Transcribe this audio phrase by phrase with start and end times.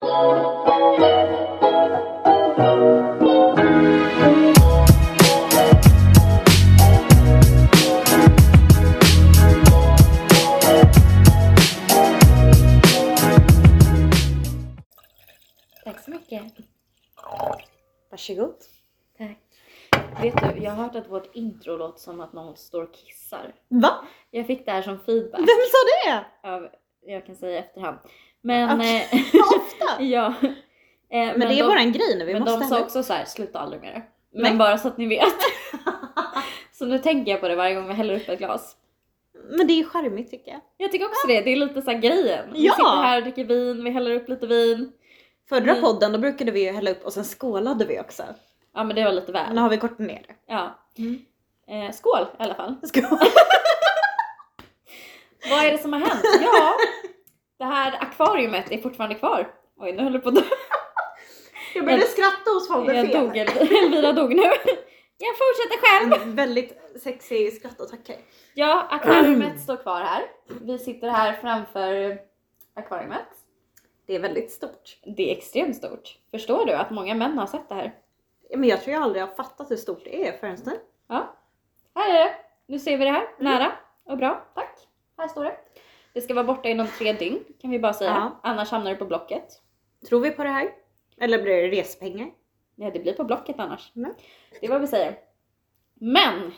[0.00, 0.10] Tack
[16.04, 16.52] så mycket.
[18.10, 18.54] Varsågod.
[19.18, 19.38] Tack.
[20.22, 23.54] Vet du, jag har hört att vårt intro låter som att någon står och kissar.
[23.68, 24.04] Va?
[24.30, 25.40] Jag fick det här som feedback.
[25.40, 26.24] Vem sa det?
[26.48, 26.68] Av,
[27.00, 27.98] jag kan säga i efterhand.
[28.42, 28.78] Men...
[28.80, 29.08] Okej.
[29.12, 30.02] eh, Ofta.
[30.02, 30.26] ja.
[30.26, 30.52] Eh,
[31.10, 32.24] Men, det är de, våran grej nu.
[32.24, 34.02] Vi Men måste de sa också så här, sluta aldrig med det.
[34.32, 34.56] Men Nej.
[34.56, 35.34] bara så att ni vet.
[36.72, 38.76] så nu tänker jag på det varje gång vi häller upp ett glas.
[39.50, 40.60] Men det är charmigt tycker jag.
[40.76, 42.44] Jag tycker också det, det är lite så här grejen.
[42.52, 42.72] Vi Ja.
[42.72, 44.92] sitter här och dricker vin, vi häller upp lite vin.
[45.48, 45.80] Förra Mm.
[45.82, 48.22] podden då brukade vi ju hälla upp och sen skålade vi också.
[48.74, 49.54] Ja men det var lite väl.
[49.54, 50.34] Nu har vi kortat ner det.
[50.46, 50.78] Ja.
[50.98, 51.18] Mm.
[51.68, 52.74] Eh, skål i alla fall.
[52.82, 53.18] Skål.
[55.50, 56.20] Vad är det som har hänt?
[56.42, 56.74] Ja,
[57.60, 59.54] det här akvariumet är fortfarande kvar.
[59.76, 60.40] Oj, nu håller det på att dö.
[61.74, 63.20] Jag började skratta hos med Jag fel.
[63.20, 64.42] dog, Elvira dog nu.
[65.18, 66.22] Jag fortsätter själv.
[66.22, 68.16] En väldigt sexig skrattattack här.
[68.54, 70.22] Ja, akvariumet står kvar här.
[70.60, 72.18] Vi sitter här framför
[72.74, 73.28] akvariumet.
[74.06, 74.98] Det är väldigt stort.
[75.16, 76.18] Det är extremt stort.
[76.30, 77.94] Förstår du att många män har sett det här?
[78.56, 80.72] Men jag tror jag aldrig har fattat hur stort det är förrän nu.
[81.08, 81.36] Ja,
[81.94, 82.34] här är det.
[82.66, 83.72] Nu ser vi det här, nära
[84.04, 84.44] och bra.
[84.54, 84.78] Tack.
[85.18, 85.56] Här står det.
[86.14, 88.10] Det ska vara borta inom tre dygn kan vi bara säga.
[88.10, 88.40] Ja.
[88.42, 89.62] Annars hamnar det på Blocket.
[90.08, 90.70] Tror vi på det här?
[91.20, 92.30] Eller blir det respengar?
[92.76, 93.92] Ja, det blir på Blocket annars.
[93.96, 94.14] Mm.
[94.60, 95.18] Det är vad vi säger.
[95.94, 96.52] Men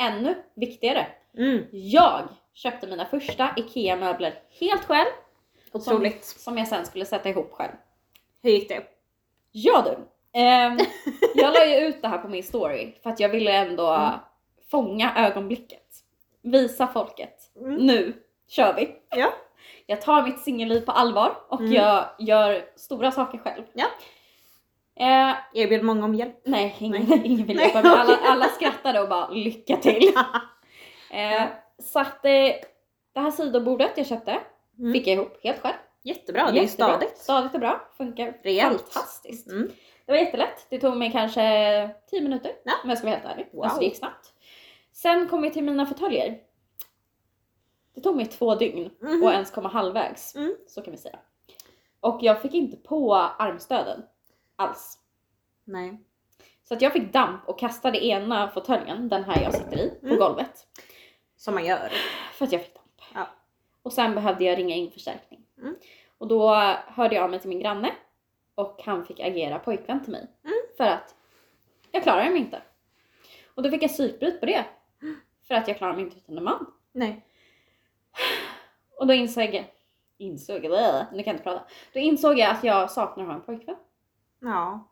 [0.00, 1.06] ännu viktigare.
[1.38, 1.64] Mm.
[1.72, 5.08] Jag köpte mina första IKEA-möbler helt själv.
[5.72, 6.24] Otroligt.
[6.24, 7.72] Som, som jag sen skulle sätta ihop själv.
[8.42, 8.82] Hur gick det?
[9.52, 9.96] Ja du.
[10.40, 10.78] Ehm,
[11.34, 14.18] jag la ju ut det här på min story för att jag ville ändå Mm.
[14.70, 15.82] fånga ögonblicket.
[16.42, 17.34] Visa folket.
[17.56, 17.74] Mm.
[17.74, 18.12] Nu
[18.48, 18.96] kör vi.
[19.10, 19.32] Ja.
[19.86, 21.72] Jag tar mitt singelliv på allvar och Mm.
[21.72, 23.62] jag gör stora saker själv.
[23.72, 23.86] Ja.
[25.00, 26.40] Eh, Erbjöd många om hjälp.
[26.44, 27.20] nej, ingen, Nej.
[27.24, 27.92] ingen vill hjälpa mig.
[27.96, 30.12] Alla, alla skrattade och bara lycka till.
[31.10, 31.42] Eh,
[31.82, 32.30] så att eh,
[33.14, 34.38] det här sidobordet jag köpte
[34.78, 34.92] Mm.
[34.92, 35.74] fick jag ihop helt själv.
[36.02, 36.86] Jättebra, det är Jättebra.
[36.88, 37.18] stadigt.
[37.18, 37.80] Stadigt och bra.
[37.96, 38.92] Funkar Rejält.
[38.92, 39.50] fantastiskt.
[39.50, 39.70] Mm.
[40.06, 40.66] Det var jättelätt.
[40.70, 41.40] Det tog mig kanske
[42.10, 42.72] 10 minuter Ja.
[42.82, 43.48] om jag ska vara helt ärlig.
[43.52, 43.64] Wow.
[43.64, 44.32] Alltså det gick snabbt.
[44.92, 46.38] Sen kom vi till mina fåtöljer.
[47.94, 49.22] Det tog mig två dygn Mhm.
[49.22, 50.34] och ens komma halvvägs.
[50.34, 50.56] Mm.
[50.66, 51.18] Så kan vi säga.
[52.00, 54.02] Och jag fick inte på armstöden
[54.56, 54.98] alls.
[55.64, 56.00] Nej.
[56.64, 60.06] Så att jag fick damp och kastade ena fåtöljen, den här jag sitter i, på
[60.06, 60.18] Mm.
[60.18, 60.66] golvet.
[61.36, 61.92] Som man gör.
[62.32, 63.02] För att jag fick damp.
[63.14, 63.26] Ja.
[63.82, 65.46] Och sen behövde jag ringa in förstärkning.
[65.58, 65.76] Mm.
[66.18, 66.54] Och då
[66.86, 67.92] hörde jag av mig till min granne
[68.54, 70.26] och han fick agera pojkvän till mig.
[70.44, 70.56] Mm.
[70.76, 71.14] För att
[71.90, 72.62] jag klarar mig inte.
[73.54, 74.64] Och då fick jag psykbryt på det.
[75.48, 76.66] För att jag klarar mig inte utan en man.
[76.92, 77.24] Nej.
[78.98, 79.72] Och då insåg jag,
[80.18, 81.62] insåg jag, nu kan jag inte prata.
[81.92, 83.76] Då insåg jag att jag saknar att ha en pojkvän.
[84.40, 84.88] Ja.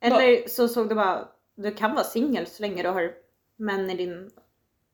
[0.00, 3.12] Eller så såg du bara, du kan vara singel så länge du har
[3.56, 4.30] män i din,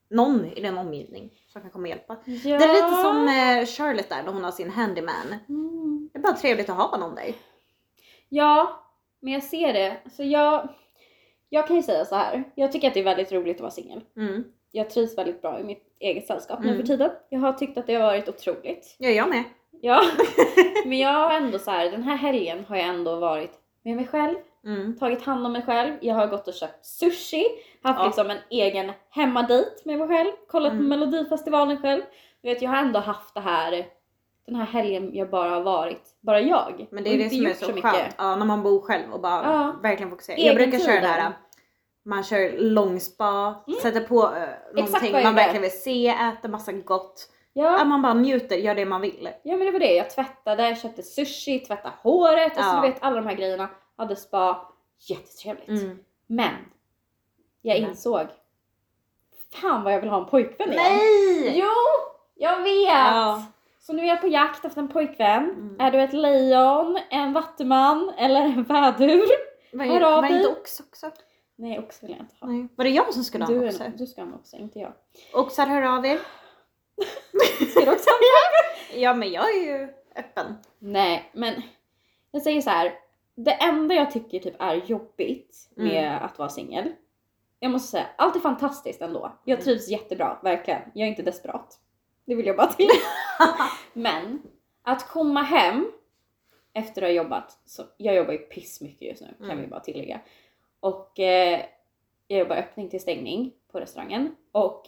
[0.09, 2.17] någon i din omgivning som kan komma och hjälpa.
[2.25, 2.59] Ja.
[2.59, 5.35] Det är lite som eh, Charlotte där när hon har sin handyman.
[5.49, 6.11] Mm.
[6.13, 7.35] Det är bara trevligt att ha någon där.
[8.29, 8.83] Ja,
[9.21, 10.01] men jag ser det.
[10.11, 10.69] Så jag,
[11.49, 12.45] jag kan ju säga så här.
[12.55, 14.01] Jag tycker att det är väldigt roligt att vara singel.
[14.17, 14.45] Mm.
[14.73, 16.81] Jag trivs väldigt bra i mitt eget sällskap nu Mm.
[16.81, 17.11] för tiden.
[17.29, 18.97] Jag har tyckt att det har varit otroligt.
[18.99, 19.45] Ja, jag med.
[19.81, 20.03] Ja,
[20.87, 24.07] men jag har ändå så här, den här helgen har jag ändå varit med mig
[24.07, 24.35] själv,
[24.65, 24.97] Mm.
[24.99, 25.95] tagit hand om mig själv.
[26.01, 27.45] Jag har gått och köpt sushi,
[27.83, 28.07] haft Ja.
[28.07, 30.89] liksom en egen hemmadejt med mig själv, kollat på Mm.
[30.89, 32.03] melodifestivalen själv.
[32.43, 33.87] Du vet, jag har ändå haft det här,
[34.47, 36.87] den här helgen jag bara har varit, bara jag.
[36.91, 37.91] Men det är det som är så, mycket.
[37.91, 38.15] skönt.
[38.19, 39.75] Ja, när man bor själv och bara Ja.
[39.83, 40.37] verkligen fokuserar.
[40.37, 41.11] Egen Jag brukar köra tiden.
[41.11, 41.33] här,
[42.07, 44.33] man kör långspa, sätter på uh,
[44.75, 47.29] någonting vad man verkligen vill se, äter massa gott.
[47.53, 47.79] Ja.
[47.79, 47.85] Ja.
[47.85, 49.29] man bara njuter, gör det man vill.
[49.43, 52.81] Ja men det var det, jag tvättade, köpte sushi, tvättade håret, alltså Ja.
[52.83, 53.69] du vet alla de här grejerna.
[53.97, 55.69] Hade spa, jättetrevligt.
[55.69, 55.99] Mm.
[56.27, 56.55] Men
[57.63, 57.91] jag Men.
[57.91, 58.27] insåg,
[59.53, 60.83] fan vad jag vill ha en pojkvän igen.
[60.83, 61.59] Nej!
[61.59, 61.73] Jo,
[62.35, 62.89] jag vet!
[62.89, 63.43] Ja.
[63.81, 65.45] Så nu är jag på jakt efter en pojkvän.
[65.45, 65.77] Mm.
[65.81, 69.29] Är du ett lejon, en vattuman eller en vädur?
[69.73, 70.37] Var, Hör av var dig.
[70.37, 71.11] inte ox också?
[71.57, 72.47] Nej, ox vill jag inte ha.
[72.49, 72.69] Nej.
[72.77, 73.93] Var det jag som skulle ha en oxe?
[73.97, 74.93] du ska ha en oxe, inte jag.
[75.33, 76.21] Oxar hör av er.
[77.71, 78.17] Ska du också ha
[78.95, 80.55] en Ja men jag är ju öppen.
[80.79, 81.63] Nej, men
[82.31, 82.93] jag säger så här.
[83.35, 86.23] Det enda jag tycker typ är jobbigt med Mm.
[86.25, 86.93] att vara singel.
[87.59, 89.33] Jag måste säga, allt är fantastiskt ändå.
[89.45, 89.65] Jag Mm.
[89.65, 90.81] trivs jättebra, verkligen.
[90.95, 91.79] Jag är inte desperat.
[92.25, 92.89] Det vill jag bara till.
[93.93, 94.43] men
[94.83, 95.93] att komma hem
[96.73, 99.61] efter att ha jobbat, så jag jobbar ju pissmycket just nu kan Mm.
[99.61, 100.21] vi bara tillägga.
[100.87, 101.61] Och eh,
[102.29, 104.37] jag jobbar öppning till stängning på restaurangen.
[104.53, 104.83] Och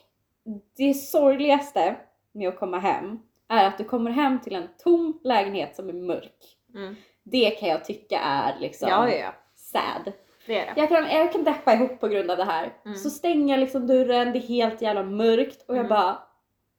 [0.76, 1.96] det sorgligaste
[2.32, 3.18] med att komma hem
[3.48, 6.56] är att du kommer hem till en tom lägenhet som är mörk.
[6.74, 6.96] Mm.
[7.22, 10.12] Det kan jag tycka är liksom Ja, ja, sad.
[10.46, 10.80] Det är det.
[10.80, 12.72] Jag kan, jag kan deppa ihop på grund av det här.
[12.84, 12.96] Mm.
[12.96, 15.88] Så stänger jag liksom dörren, det är helt jävla mörkt och jag Mm.
[15.88, 16.18] bara,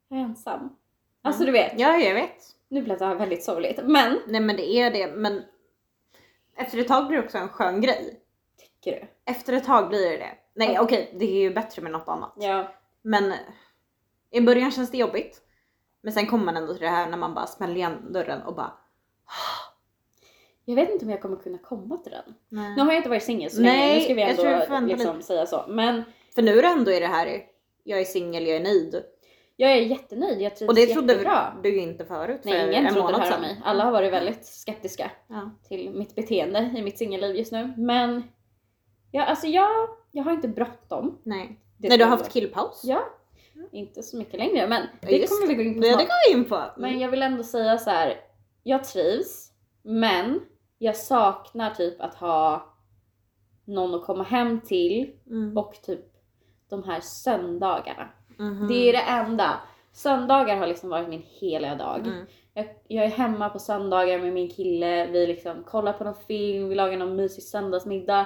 [0.07, 0.75] jag är ensam.
[1.21, 2.37] Alltså du vet, Ja, jag vet.
[2.67, 3.79] nu blev det här väldigt sorgligt.
[3.83, 5.41] Men, Nej men det är det, men
[6.57, 8.19] efter ett tag blir det också en skön grej.
[8.81, 9.31] Tycker du?
[9.31, 10.31] Efter ett tag blir det det.
[10.53, 12.33] Nej okej, det är ju bättre med något annat.
[12.37, 12.73] Ja.
[13.01, 13.33] Men
[14.31, 15.41] i början känns det jobbigt.
[16.01, 18.55] Men sen kommer man ändå till det här när man bara smäller igen dörren och
[18.55, 18.71] bara
[20.65, 22.35] Jag vet inte om jag kommer kunna komma till den.
[22.49, 22.75] nej.
[22.75, 25.27] Nu har jag inte varit singel så Nej, länge, nu ska vi ändå liksom lite.
[25.27, 25.65] säga så.
[25.67, 26.03] Men
[26.35, 27.41] För nu är det ändå i det här,
[27.83, 29.03] jag är singel, jag är nöjd.
[29.55, 31.53] jag är jättenöjd, jag trivs Och det trodde jättebra.
[31.63, 33.61] du ju inte förut för Nej, ingen en trodde det här om mig.
[33.63, 35.51] Alla har varit väldigt skeptiska Ja.
[35.67, 37.73] till mitt beteende i mitt singelliv just nu.
[37.77, 38.23] Men
[39.11, 39.69] ja, alltså jag,
[40.11, 41.17] jag har inte bråttom.
[41.23, 41.59] Nej.
[41.77, 42.81] Det Nej du har haft killpaus?
[42.83, 43.03] Ja,
[43.71, 46.07] inte så mycket längre men det just kommer vi gå in på Det, det snart.
[46.07, 46.61] går vi in på.
[46.77, 48.17] Men jag vill ändå säga så här.
[48.63, 49.51] jag trivs
[49.81, 50.39] men
[50.77, 52.73] jag saknar typ att ha
[53.65, 55.57] någon att komma hem till Mm.
[55.57, 56.05] och typ
[56.69, 58.09] de här söndagarna.
[58.37, 58.67] Mhm.
[58.67, 59.59] Det är det enda.
[59.91, 61.99] Söndagar har liksom varit min heliga dag.
[62.07, 62.25] Mm.
[62.53, 66.69] Jag, jag är hemma på söndagar med min kille, vi liksom kollar på någon film,
[66.69, 68.25] vi lagar någon mysig söndagsmiddag.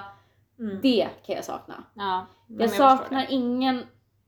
[0.63, 0.79] Mm.
[0.81, 1.83] Det kan jag sakna.
[1.93, 3.83] Ja, Jag förstår saknar ingen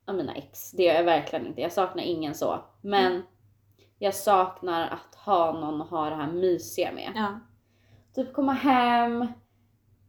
[0.08, 1.62] av mina ex, det gör jag verkligen inte.
[1.62, 2.60] Jag saknar ingen så.
[2.82, 3.22] Men Mm.
[4.00, 7.12] jag saknar att ha någon att ha det här mysiga med.
[7.16, 7.40] Ja.
[8.16, 9.28] Typ komma hem,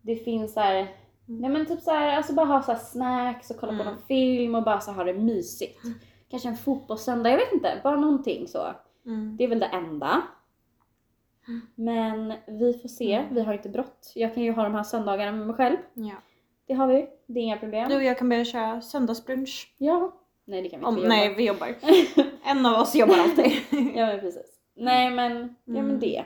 [0.03, 0.89] det finns så här,
[1.27, 3.87] nej men typ så här, alltså bara ha så snacks och kolla på Mm.
[3.87, 5.81] någon film och bara så ha det mysigt.
[6.31, 8.67] Kanske en fotbollssöndag, jag vet inte, bara någonting så.
[9.07, 9.37] Mm.
[9.37, 10.23] Det är väl det enda.
[11.75, 13.35] Men vi får se, Mm.
[13.35, 14.13] vi har inte brått.
[14.15, 15.77] Jag kan ju ha de här söndagarna med mig själv.
[15.95, 16.15] Ja.
[16.67, 17.89] Det har vi, det är inga problem.
[17.89, 19.75] Du och jag kan börja köra söndagsbrunch.
[19.79, 20.13] Ja.
[20.45, 21.75] Nej det kan vi Om, inte nej, vi jobbar.
[22.45, 23.53] En av oss jobbar alltid.
[23.71, 24.59] Ja men precis.
[24.75, 25.33] Nej men,
[25.65, 26.01] ja men Mm.
[26.01, 26.25] det.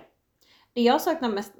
[0.73, 1.53] Det jag saknar mest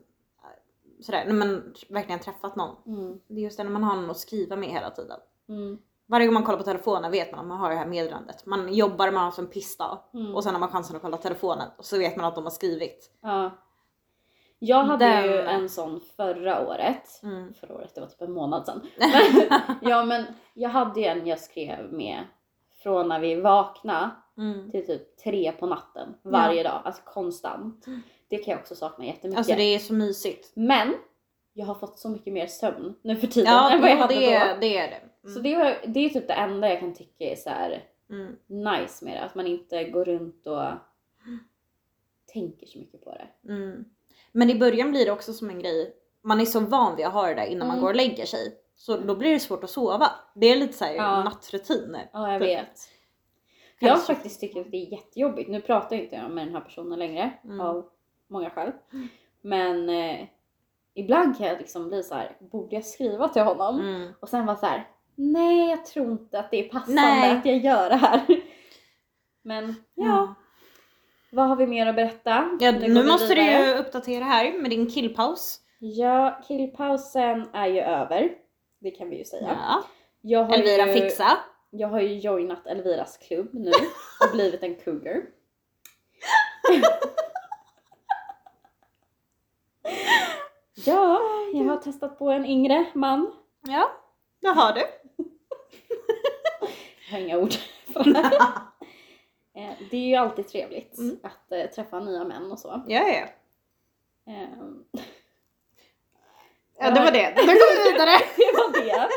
[1.01, 2.77] sådär, när man verkligen träffat någon.
[2.87, 3.21] Mm.
[3.29, 5.19] Det är just det när man har någon att skriva med hela tiden.
[5.49, 5.79] Mm.
[6.11, 8.47] Varje gång man kollar på telefonen vet man att man har det här meddelandet.
[8.47, 9.99] Man jobbar, man har som pissdag.
[10.15, 10.35] Mm.
[10.35, 12.51] Och sen har man chansen att kolla telefonen och så vet man att de har
[12.51, 13.11] skrivit.
[13.23, 13.51] Ja.
[14.59, 17.21] Jag hade Den- ju en sån förra året.
[17.23, 17.55] Mm.
[17.55, 18.81] Förra året, det var typ en månad sedan.
[18.99, 20.25] Men, ja men
[20.55, 22.25] jag hade ju en jag skrev med
[22.83, 24.71] från när vi vaknade Mm.
[24.71, 26.83] till typ tre på natten varje dag.
[26.85, 27.85] Alltså konstant.
[28.29, 29.39] Det kan jag också sakna jättemycket.
[29.39, 30.53] Alltså det är så mysigt.
[30.55, 30.95] Men
[31.53, 34.15] jag har fått så mycket mer sömn nu för tiden Ja, än vad jag hade
[34.15, 34.61] det, då.
[34.61, 35.01] det är det.
[35.25, 35.35] Mm.
[35.35, 38.37] Så det, var, det är typ det enda jag kan tycka är så här Mm.
[38.49, 39.21] nice med det.
[39.25, 40.63] Att man inte går runt och
[42.33, 43.53] tänker så mycket på det.
[43.53, 43.85] Mm.
[44.33, 47.13] Men i början blir det också som en grej, man är så van vid att
[47.13, 47.83] ha det där innan man Mm.
[47.83, 48.57] går och lägger sig.
[48.75, 50.07] Så då blir det svårt att sova.
[50.35, 51.25] Det är lite såhär Ja.
[51.25, 51.97] nattrutin.
[52.13, 52.49] Ja, jag Typ.
[52.49, 52.79] vet.
[53.79, 54.15] Jag har Kanske.
[54.15, 55.51] faktiskt tyckt att det är jättejobbigt.
[55.51, 57.61] Nu pratar jag inte med den här personen längre Mm.
[57.61, 57.89] av
[58.27, 58.73] många skäl.
[59.41, 60.27] Men eh,
[60.95, 63.81] ibland kan jag liksom bli så här, borde jag skriva till honom?
[63.81, 64.13] Mm.
[64.21, 64.89] Och sen vara så här,
[65.21, 67.37] nej jag tror inte att det är passande Nej.
[67.37, 68.21] att jag gör det här.
[69.43, 70.35] Men ja, Ja.
[71.33, 72.59] vad har vi mer att berätta?
[72.61, 75.61] Ja, nu vi måste du ju uppdatera här med din killpaus.
[75.79, 78.31] Ja, killpausen är ju över.
[78.79, 79.57] Det kan vi ju säga.
[79.61, 79.83] Ja.
[80.21, 81.39] Jag har Elvira ju, fixa.
[81.71, 83.71] Jag har ju joinat Elviras klubb nu
[84.27, 85.23] och blivit en cougar.
[90.87, 91.21] ja,
[91.53, 93.33] jag har testat på en yngre man.
[93.61, 93.91] Ja,
[94.41, 95.00] det har du.
[97.11, 97.53] Jag har inga ord
[97.93, 98.19] för det.
[99.61, 101.19] Eh, Det är ju alltid trevligt Mm.
[101.23, 102.83] att eh, träffa nya män och så.
[102.89, 103.27] Ja, ja.
[104.33, 104.85] Ehm,
[106.79, 107.31] Ja, det var det.
[107.37, 108.11] Nu går vi vidare.
[108.37, 109.09] det var det.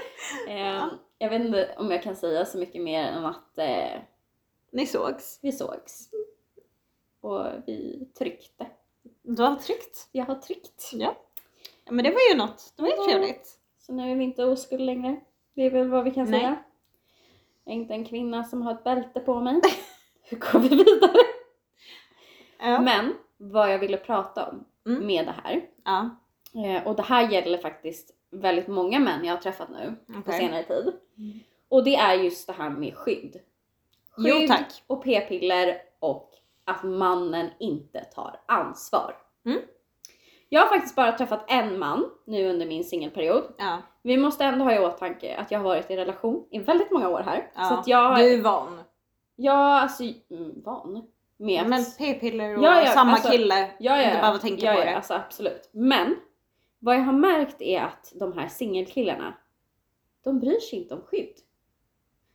[0.52, 4.02] Ehm, Jag vet inte om jag kan säga så mycket mer än att eh,
[4.72, 5.40] Ni sågs.
[5.42, 6.10] vi sågs.
[7.22, 8.68] Och vi tryckte.
[9.22, 10.10] Du har tryckt.
[10.12, 10.90] Jag har tryckt.
[10.94, 11.16] Ja.
[11.86, 11.92] ja.
[11.92, 12.74] Men det var ju något.
[12.76, 13.60] Det var ju trevligt.
[13.80, 15.20] Så nu är vi inte oskuld längre.
[15.54, 16.40] Det är väl vad vi kan Nej.
[16.40, 16.64] säga.
[17.64, 19.62] Jag är inte en kvinna som har ett bälte på mig.
[20.24, 21.18] Hur går vi vidare?
[22.60, 22.82] Ja.
[22.82, 25.06] Men vad jag ville prata om Mm.
[25.08, 25.62] med det här.
[25.84, 26.10] ja.
[26.66, 30.40] Eh, och det här gäller faktiskt väldigt många män jag har träffat nu på Okej.
[30.40, 30.94] senare tid.
[31.18, 31.40] Mm.
[31.70, 33.40] Och det är just det här med skydd.
[34.18, 34.84] Jo, Skydd tack.
[34.88, 36.32] och p-piller och
[36.66, 39.16] att mannen inte tar ansvar.
[39.46, 39.60] Mm.
[40.54, 43.44] Jag har faktiskt bara träffat en man nu under min singelperiod.
[43.58, 43.78] Ja.
[44.02, 47.10] Vi måste ändå ha i åtanke att jag har varit i relation i väldigt många
[47.10, 47.52] år här.
[47.56, 47.64] ja.
[47.64, 48.82] Så att jag, Du är van.
[49.36, 51.08] jag alltså mm, van
[51.38, 51.68] med att...
[51.68, 53.56] Men p-piller och Ja, ja, samma alltså- kille.
[53.60, 54.22] ja, ja, inte ja.
[54.22, 54.96] behöva tänka ja, på ja, det.
[54.96, 55.70] Alltså, absolut.
[55.72, 56.16] Men
[56.80, 59.34] vad jag har märkt är att de här singelkillarna,
[60.24, 61.36] de bryr sig inte om skydd.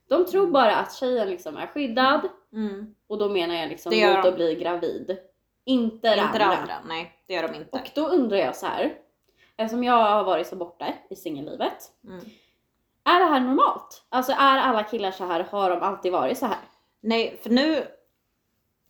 [0.09, 0.53] De tror Mm.
[0.53, 2.21] bara att tjejen liksom är skyddad
[2.53, 2.95] Mm.
[3.07, 4.29] och då menar jag liksom mot de.
[4.29, 5.19] att bli gravid.
[5.69, 6.45] Inte inte andra.
[6.45, 6.75] andra.
[6.87, 7.79] Nej, det gör de inte.
[7.79, 8.95] Och då undrar jag så här.
[9.57, 11.93] Eftersom jag har varit så borta i singellivet.
[12.05, 12.25] Mm.
[13.05, 14.03] Är det här normalt?
[14.09, 15.45] Alltså är alla killar så här?
[15.51, 16.59] Har de alltid varit så här?
[17.01, 17.87] Nej, för nu...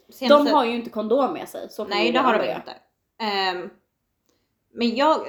[0.06, 1.70] De senaste- har ju inte kondom med sig.
[1.70, 2.74] Så Nej, det har de inte.
[3.18, 3.70] Ehm,
[4.70, 5.20] men jag,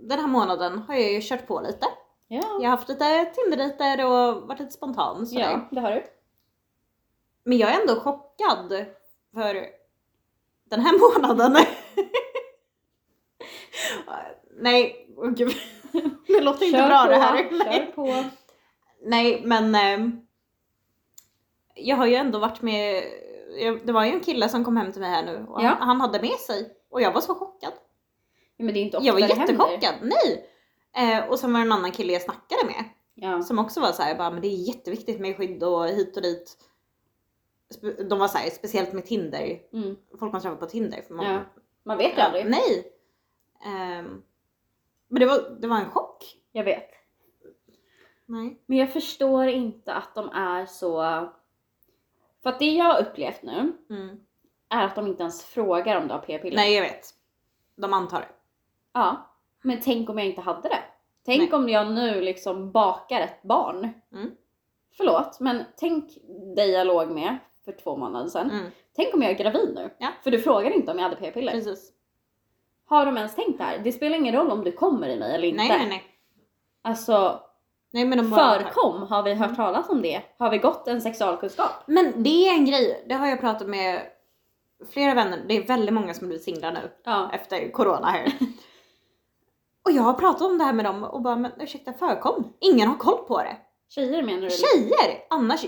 [0.00, 1.86] den här månaden har jag ju kört på lite.
[2.28, 2.42] Ja.
[2.60, 5.50] Jag har haft lite Tinder-dejter och varit lite spontan sådär.
[5.50, 6.04] ja, det har du.
[7.44, 8.84] Men jag är ändå chockad
[9.34, 9.66] för
[10.76, 11.56] den här månaden.
[14.60, 15.52] Nej, åh gud.
[16.26, 17.36] Det låter inte Kör bra på, det här.
[17.36, 18.24] Kör Nej, på.
[19.04, 20.20] Nej men ehm,
[21.74, 23.04] jag har ju ändå varit med,
[23.84, 25.68] det var ju en kille som kom hem till mig här nu och Ja.
[25.68, 27.72] han, han hade med sig och jag var så chockad.
[28.56, 30.48] Ja, men det är inte ofta Jag var jättechockad, nej!
[30.96, 33.42] Eh, och sen var det en annan kille jag snackade med Ja.
[33.42, 36.22] som också var så här, bara, men det är jätteviktigt med skydd och hit och
[36.22, 36.56] dit.
[38.08, 39.96] De var så här, speciellt med Tinder, Mm.
[40.18, 41.02] folk man träffar på Tinder.
[41.02, 41.40] För man, ja.
[41.82, 42.50] Man vet ju Ja, aldrig.
[42.50, 42.92] nej!
[43.66, 44.22] Ehm,
[45.08, 46.24] men det var, det var en chock.
[46.52, 46.88] Jag vet.
[48.26, 48.62] Nej.
[48.66, 51.02] Men jag förstår inte att de är så...
[52.42, 54.20] För att det jag har upplevt nu Mm.
[54.68, 56.56] är att de inte ens frågar om du har p-piller.
[56.56, 57.06] Nej jag vet.
[57.76, 58.28] De antar det.
[58.92, 59.30] Ja.
[59.62, 60.82] Men tänk om jag inte hade det.
[61.24, 61.52] Tänk Nej.
[61.52, 63.88] om jag nu liksom bakar ett barn.
[64.12, 64.30] Mm.
[64.96, 66.04] Förlåt, men tänk
[66.56, 68.50] dig jag låg med för två månader sedan.
[68.50, 68.70] Mm.
[68.96, 69.90] Tänk om jag är gravid nu.
[69.98, 70.08] Ja.
[70.24, 71.52] För du frågade inte om jag hade p-piller.
[71.52, 71.92] Precis.
[72.84, 73.78] Har de ens tänkt det här?
[73.78, 75.62] Det spelar ingen roll om du kommer i mig eller inte.
[75.62, 76.04] Nej nej nej.
[76.82, 77.40] Alltså,
[77.92, 80.22] Nej men de förkom, har vi hört talas om det?
[80.38, 81.70] Har vi gått en sexualkunskap?
[81.86, 84.02] Men det är en grej, det har jag pratat med
[84.90, 87.30] flera vänner, det är väldigt många som blivit singlar nu Ja.
[87.32, 88.32] efter corona här.
[89.84, 92.52] och jag har pratat om det här med dem och bara, men ursäkta förekom?
[92.60, 93.56] Ingen har koll på det.
[93.88, 94.50] Tjejer menar du?
[94.50, 95.24] Tjejer!
[95.30, 95.64] Annars,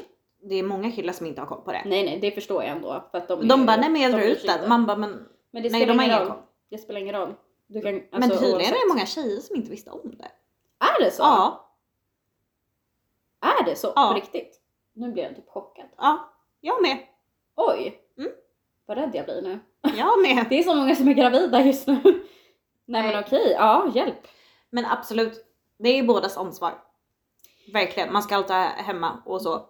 [0.48, 1.82] det är många killar som inte har koll på det.
[1.86, 3.04] Nej nej, det förstår jag ändå.
[3.10, 4.68] För att de, är De ju- bara, nej men jag drar är ut den.
[4.68, 5.10] Man bara, men,
[5.50, 6.36] Men det nej de har ingen koll.
[6.70, 7.34] Det spelar ingen roll.
[7.66, 8.70] Du kan, alltså, Men tydligen oavsett.
[8.76, 10.30] är det många tjejer som inte visste om det.
[10.78, 11.22] Är det så?
[11.22, 11.70] Ja,
[13.40, 13.92] Är det så?
[13.96, 14.08] Ja.
[14.08, 14.60] På riktigt?
[14.92, 15.86] Nu blir jag typ chockad.
[15.98, 16.98] ja, jag med.
[17.56, 18.00] Oj!
[18.18, 18.30] Mm.
[18.86, 19.58] Vad rädd jag blir nu.
[19.96, 20.46] Jag med.
[20.50, 22.00] Det är så många som är gravida just nu.
[22.04, 22.22] Nej,
[22.86, 23.02] Nej.
[23.14, 24.26] men okej, ja hjälp.
[24.70, 25.46] Men absolut,
[25.78, 26.72] det är bådas ansvar.
[27.72, 29.66] Verkligen, man ska alltid hemma och så.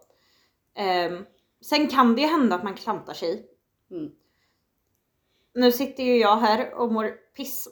[0.75, 1.25] Ehm,
[1.61, 3.47] sen kan det ju hända att man klantar sig.
[3.91, 4.13] Mm.
[5.55, 7.69] Nu sitter ju jag här och mår piss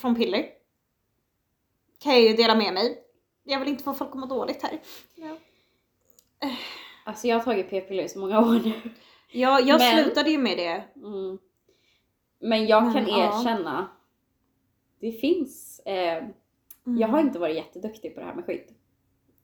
[0.00, 0.46] från piller.
[1.98, 3.04] Kan jag ju dela med mig.
[3.42, 4.80] Jag vill inte få folk att må dåligt här.
[5.14, 5.36] Ja.
[7.04, 8.72] Alltså jag har tagit p-piller i så många år nu.
[9.32, 10.84] Jag, jag Men- slutade ju med det.
[10.96, 11.38] Mm.
[12.38, 13.38] Men jag Men, kan ja.
[13.40, 13.88] erkänna.
[15.00, 15.80] Det finns.
[15.80, 16.24] Eh,
[16.84, 18.74] Jag har inte varit jätteduktig på det här med skydd.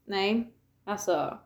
[0.04, 0.52] Nej.
[0.84, 1.38] Alltså.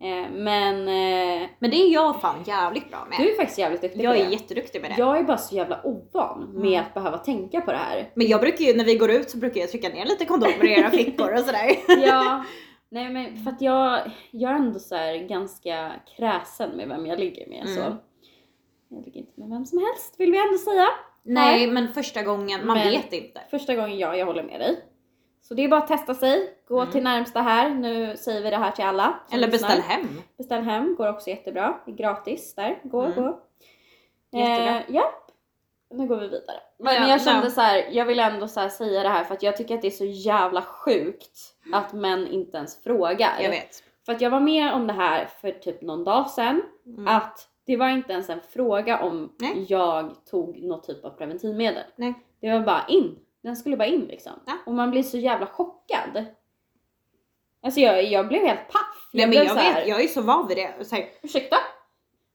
[0.00, 3.18] Eh, men eh, Men det är jag fan jävligt bra med.
[3.18, 4.32] du är faktiskt jävligt duktig jag på är det.
[4.32, 4.94] jätteduktig med det.
[4.98, 6.80] Jag är bara så jävla ovan med Mm.
[6.86, 8.10] att behöva tänka på det här.
[8.14, 10.64] Men jag brukar ju, när vi går ut så brukar jag trycka ner lite kondomer
[10.64, 11.70] i era fickor och sådär.
[12.06, 12.44] Ja,
[12.90, 14.00] nej men för att jag,
[14.30, 14.96] jag är ändå så
[15.28, 17.68] ganska kräsen med vem jag ligger med.
[17.68, 17.80] Så.
[17.80, 17.94] Mm.
[18.88, 20.86] Jag ligger inte med vem som helst vill vi ändå säga.
[21.22, 23.40] Nej men första gången, man Men- vet inte.
[23.50, 24.78] Första gången jag, jag håller med dig.
[25.48, 26.92] Så det är bara att testa sig, gå Mm.
[26.92, 27.70] till närmsta här.
[27.70, 29.14] Nu säger vi det här till alla.
[29.32, 29.68] Eller lyssnar.
[29.68, 30.08] beställ hem.
[30.38, 31.80] Beställ hem, går också jättebra.
[31.86, 32.80] Det är gratis där.
[32.82, 33.14] Gå, Mm.
[33.22, 33.40] gå.
[34.32, 34.76] Jättebra.
[34.78, 35.12] Eh, ja.
[35.90, 36.56] Nu går vi vidare.
[36.78, 37.50] Men, Ja, men jag kände ja.
[37.50, 39.88] så här, jag vill ändå så säga det här för att jag tycker att det
[39.88, 41.38] är så jävla sjukt
[41.72, 43.32] att män inte ens frågar.
[43.40, 43.82] Jag vet.
[44.06, 46.62] För att jag var med om det här för typ någon dag sedan.
[46.86, 47.08] Mm.
[47.08, 49.66] Att det var inte ens en fråga om Nej.
[49.68, 51.82] jag tog något typ av preventivmedel.
[51.96, 52.14] Nej.
[52.40, 53.18] Det var bara in.
[53.46, 54.32] Den skulle bara in liksom.
[54.46, 54.52] Ja.
[54.66, 56.24] Och man blir så jävla chockad.
[57.62, 59.08] Alltså jag, jag blev helt paff.
[59.12, 60.84] Nej men jag så här, vet, jag är så van vid det.
[60.84, 61.56] Så här, Ursäkta?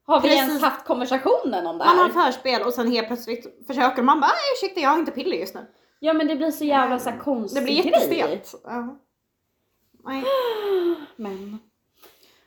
[0.05, 0.43] Har vi Precis.
[0.47, 2.31] ens haft konversationen om det man har här?
[2.31, 5.55] förspel och sen helt plötsligt försöker man bara "Nej, ursäkta jag har inte piller just
[5.55, 5.65] nu.
[5.99, 8.61] Ja men det blir så jävla så här konstig Det blir jättestelt.
[8.63, 8.99] Ja.
[10.03, 10.23] Nej.
[11.15, 11.59] Men,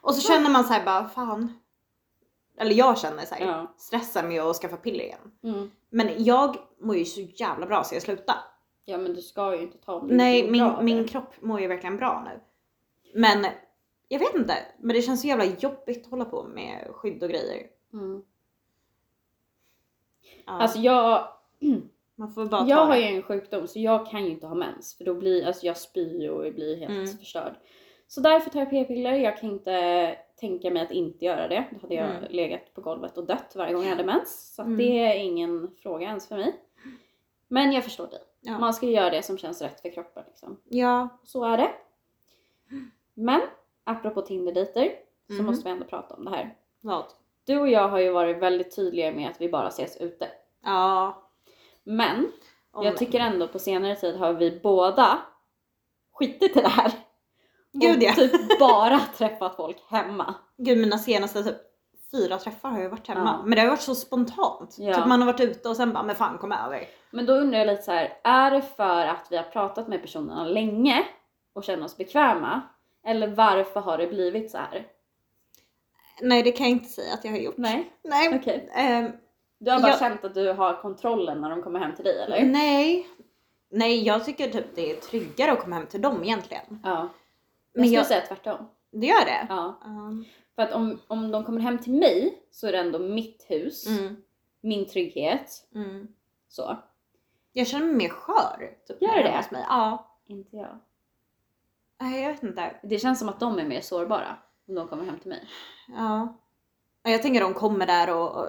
[0.02, 1.59] Och så känner man så här bara fan.
[2.59, 3.75] Eller jag känner så här, ja.
[3.78, 5.18] stressen med att skaffa piller igen.
[5.44, 5.71] Mm.
[5.90, 8.37] Men jag mår ju så jävla bra så jag slutar.
[8.85, 10.85] Ja men du ska ju inte ta om du Nej inte mår bra min, av
[10.85, 11.09] min det.
[11.09, 12.41] kropp mår ju verkligen bra nu.
[13.21, 13.47] Men
[14.09, 17.29] jag vet inte, men det känns så jävla jobbigt att hålla på med skydd och
[17.31, 17.67] grejer.
[17.93, 18.23] Mm.
[20.47, 21.29] Ja, Alltså jag,
[22.14, 23.00] man får bara ta jag har det.
[23.11, 25.76] ju en sjukdom så jag kan ju inte ha mens för då blir, alltså jag
[25.76, 27.07] spyr och blir helt Mm.
[27.07, 27.55] förstörd.
[28.07, 31.64] Så därför tar jag p-piller, jag kan inte tänka mig att inte göra det.
[31.71, 32.25] Då hade jag Mm.
[32.33, 34.55] legat på golvet och dött varje gång jag hade mens.
[34.55, 34.79] Så att Mm.
[34.79, 36.55] det är ingen fråga ens för mig.
[37.49, 38.21] Men jag förstår dig.
[38.46, 38.58] Ja.
[38.58, 40.60] Man ska göra det som känns rätt för kroppen liksom.
[40.68, 41.08] ja.
[41.24, 41.70] Så är det.
[43.14, 43.40] Men
[43.84, 44.92] apropå Tinder-dejter
[45.28, 45.46] så Mhm.
[45.46, 46.56] måste vi ändå prata om det här.
[46.80, 47.04] Vad?
[47.44, 50.28] Du och jag har ju varit väldigt tydliga med att vi bara ses ute.
[50.62, 51.22] Ja.
[51.84, 52.32] Men
[52.72, 55.18] Om- jag tycker ändå på senare tid har vi båda
[56.12, 56.92] skitit i det här.
[57.72, 58.12] Gud och ja.
[58.14, 60.34] typ bara träffat folk hemma.
[60.56, 61.56] Gud mina senaste typ
[62.16, 63.38] fyra träffar har ju varit hemma.
[63.40, 63.47] Ja.
[63.47, 64.76] Men det har varit så spontant.
[64.78, 64.94] Ja.
[64.94, 66.85] Typ man har varit ute och sen bara, men fan kom över.
[67.11, 70.02] Men då undrar jag lite så här, är det för att vi har pratat med
[70.02, 71.04] personerna länge
[71.52, 72.61] och känner oss bekväma?
[73.06, 74.87] Eller varför har det blivit så här?
[76.23, 77.56] Nej det kan jag inte säga att jag har gjort.
[77.56, 78.38] Nej, Nej.
[78.40, 78.68] okej.
[78.75, 79.12] Ehm,
[79.59, 82.18] Du har bara Jag- känt att du har kontrollen när de kommer hem till dig
[82.23, 82.44] eller?
[82.44, 83.06] nej.
[83.71, 86.80] Nej jag tycker typ det är tryggare att komma hem till dem egentligen.
[86.85, 86.90] Ja.
[86.90, 87.09] Jag
[87.80, 88.68] Men skulle jag- säga tvärtom.
[88.92, 89.47] Det gör det?
[89.49, 89.80] Ja.
[89.85, 93.44] Ehm, För att om, om de kommer hem till mig så är det ändå mitt
[93.49, 94.16] hus, mm,
[94.61, 95.68] min trygghet.
[95.75, 96.08] mm.
[96.49, 96.76] Så.
[97.52, 98.76] Jag känner mig mer skör.
[98.88, 99.37] Typ, Gör är det?
[99.37, 99.64] Hos mig.
[99.68, 100.16] Ja.
[100.26, 100.78] Inte jag.
[102.00, 102.76] Nej jag vet inte.
[102.82, 104.37] Det känns som att de är mer sårbara
[104.68, 105.49] om de kommer hem till mig.
[105.88, 106.37] Ja.
[107.02, 108.46] Ja, Jag tänker de kommer där och, och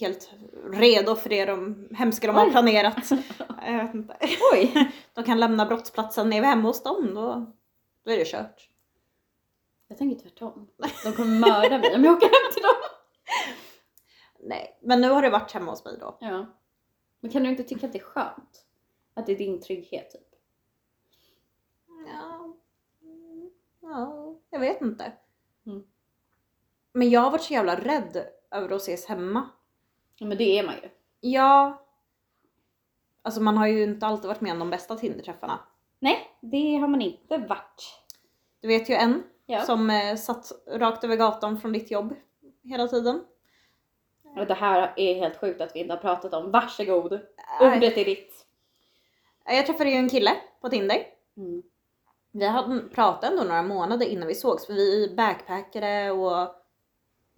[0.00, 0.30] helt
[0.72, 2.50] redo för det de hemska de har Oj.
[2.50, 3.10] planerat.
[3.66, 4.16] Jag vet inte.
[4.52, 4.90] Oj!
[5.14, 7.14] De kan lämna brottsplatsen när vi är hemma hos dem.
[7.14, 7.52] Då,
[8.04, 8.69] då är det kört.
[9.90, 10.68] Jag tänker tvärtom.
[11.04, 12.74] De kommer mörda mig om jag åker hem till dem.
[14.40, 16.18] Nej, men nu har det varit hemma hos mig då.
[16.20, 16.46] Ja.
[17.20, 18.66] Men kan du inte tycka att det är skönt?
[19.14, 20.28] Att det är din trygghet typ?
[22.06, 22.56] Ja,
[23.80, 25.12] ja jag vet inte.
[25.66, 25.82] Mm.
[26.92, 29.48] Men jag har varit så jävla rädd över att ses hemma.
[30.16, 30.88] Ja men det är man ju.
[31.20, 31.84] Ja.
[33.22, 35.58] Alltså man har ju inte alltid varit med om de bästa Tinder-träffarna.
[35.98, 38.04] Nej, det har man inte varit.
[38.60, 39.60] Du vet ju en Ja.
[39.62, 42.14] som eh, satt rakt över gatan från ditt jobb
[42.62, 43.24] hela tiden.
[44.36, 46.50] Och det här är helt sjukt att vi inte har pratat om.
[46.50, 47.12] Varsågod!
[47.60, 48.46] Ordet är ditt.
[49.44, 50.30] Jag träffade ju en kille
[50.60, 50.96] på Tinder.
[51.36, 51.62] Mm.
[52.32, 56.48] Vi hade pratat ändå några månader innan vi sågs för vi backpackade och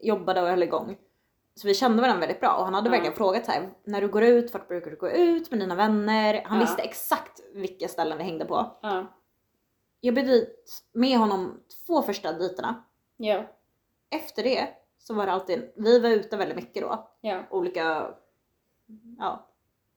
[0.00, 0.96] jobbade och höll igång.
[1.54, 2.90] Så vi kände varandra väldigt bra och han hade Ja.
[2.90, 5.74] verkligen frågat så här, när du går ut, vart brukar du gå ut med dina
[5.74, 6.42] vänner?
[6.44, 6.64] Han Ja.
[6.64, 8.78] visste exakt vilka ställen vi hängde på.
[8.82, 9.06] Ja.
[10.04, 12.84] Jag blev dit med honom två första dejterna.
[13.16, 13.44] Ja.
[14.10, 17.10] Efter det så var det alltid, vi var ute väldigt mycket då.
[17.20, 17.42] Ja.
[17.50, 18.14] Olika,
[19.18, 19.46] ja,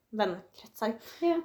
[0.10, 0.94] vänkretsar.
[1.20, 1.42] Ja.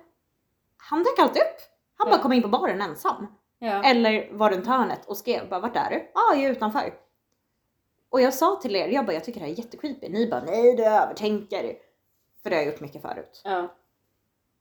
[0.77, 1.61] Han dök alltid upp.
[1.97, 2.17] Han Ja.
[2.17, 3.27] bara kom in på baren ensam.
[3.59, 3.85] Ja.
[3.85, 6.11] Eller var runt hörnet och skrev bara vart är du?
[6.15, 6.95] Ja, ah, jag är utanför.
[8.09, 10.09] Och jag sa till er, jag bara jag tycker det här är jättecreepy.
[10.09, 11.77] Ni bara nej du övertänker.
[12.43, 13.41] För det har jag gjort mycket förut.
[13.45, 13.69] Ja.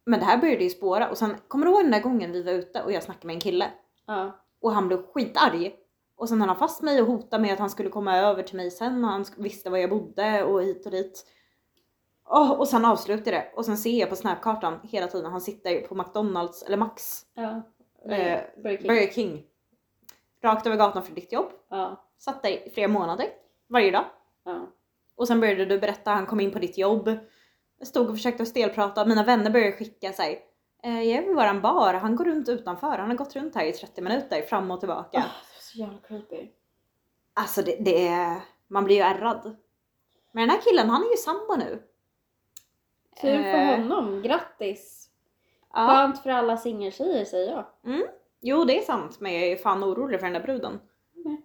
[0.05, 2.43] Men det här började ju spåra och sen kommer du ihåg den där gången vi
[2.43, 3.71] var ute och jag snackade med en kille
[4.10, 4.39] Ja.
[4.62, 5.76] och han blev skitarg.
[6.15, 8.56] Och sen höll han fast mig och hotade med att han skulle komma över till
[8.56, 11.26] mig sen och han visste var jag bodde och hit och dit.
[12.26, 15.82] Åh, och sen avslutade det och sen ser jag på snapkartan hela tiden han sitter
[15.88, 17.62] på McDonalds eller Max, Ja.
[18.12, 18.88] Eh, Burger King.
[18.88, 19.45] Burger King.
[20.43, 21.50] Rakt över gatan från ditt jobb.
[21.69, 22.06] Ja.
[22.17, 23.28] Satt där i flera månader.
[23.67, 24.06] Varje dag.
[24.45, 24.67] Ja.
[25.15, 27.17] Och sen började du berätta, han kom in på ditt jobb.
[27.78, 29.06] Jag stod och försökte stelprata.
[29.06, 30.45] Mina vänner började skicka sig.
[30.83, 32.97] Eh, jag är vid våran bar, han går runt utanför.
[32.97, 35.09] Han har gått runt här i 30 minuter fram och tillbaka.
[35.11, 35.17] Det
[35.57, 36.49] är så jävla creepy.
[37.33, 38.41] Alltså det, det är...
[38.67, 39.55] Man blir ju ärrad.
[40.31, 41.83] Men den här killen, han är ju sambo nu.
[43.21, 44.21] Tur för Eh, honom.
[44.21, 45.09] Grattis!
[45.73, 45.87] Ja.
[45.87, 47.65] Skönt för alla singeltjejer säger jag.
[48.41, 49.19] Jo, det är sant.
[49.19, 50.79] Men jag är fan orolig för den där bruden.
[51.25, 51.41] Mm.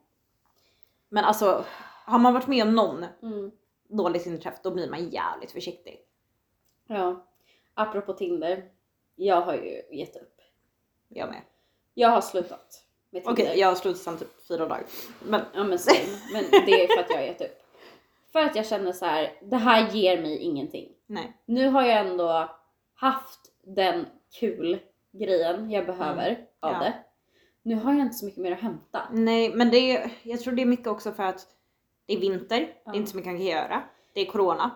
[1.08, 1.64] Men alltså,
[2.04, 3.50] har man varit med om någon Mm.
[3.88, 6.00] dålig inträff då blir man jävligt försiktig.
[6.86, 7.26] Ja.
[7.74, 8.64] Apropå Tinder.
[9.16, 10.40] Jag har ju gett upp.
[11.08, 11.42] Jag med.
[11.94, 13.22] Jag har slutat med.
[13.26, 14.84] Okej, jag har slutat sedan typ fyra dagar.
[15.24, 16.18] Men Ja men same.
[16.32, 17.60] Men det är för att jag har gett upp.
[18.32, 20.88] För att jag känner så här, det här ger mig ingenting.
[21.06, 21.32] nej.
[21.46, 22.50] Nu har jag ändå
[22.94, 24.06] haft den
[24.40, 24.78] kul
[25.12, 26.78] grejen jag behöver av Ja.
[26.78, 26.94] det.
[27.62, 29.02] Nu har jag inte så mycket mer att hämta.
[29.12, 31.46] Nej, men det är, jag tror det är mycket också för att
[32.06, 32.92] det är vinter, det Ja.
[32.92, 33.82] är inte så mycket man kan göra.
[34.14, 34.70] Det är corona.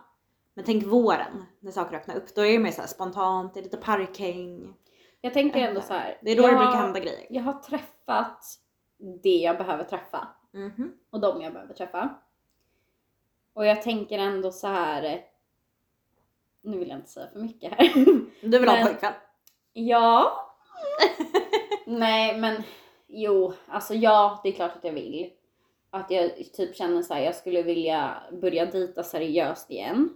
[0.58, 2.34] Men tänk våren när saker öppnar upp.
[2.34, 4.74] Då är det mer så spontant, det är lite parkhäng.
[5.20, 6.18] Jag tänker ändå så här.
[6.22, 7.26] Det är då jag, det brukar hända grejer.
[7.30, 8.44] Jag har träffat
[9.22, 10.28] det jag behöver träffa.
[10.52, 10.92] Mhm.
[11.10, 12.14] och de jag behöver träffa.
[13.52, 15.20] Och jag tänker ändå så här.
[16.62, 17.94] Nu vill jag inte säga för mycket här.
[18.42, 19.12] Du vill ha Men- en pojkvän?
[19.72, 20.32] ja.
[21.86, 22.62] Nej men
[23.06, 25.30] jo, alltså ja, det är klart att jag vill.
[25.90, 30.08] Att jag typ känner så här, jag skulle vilja börja dejta seriöst igen.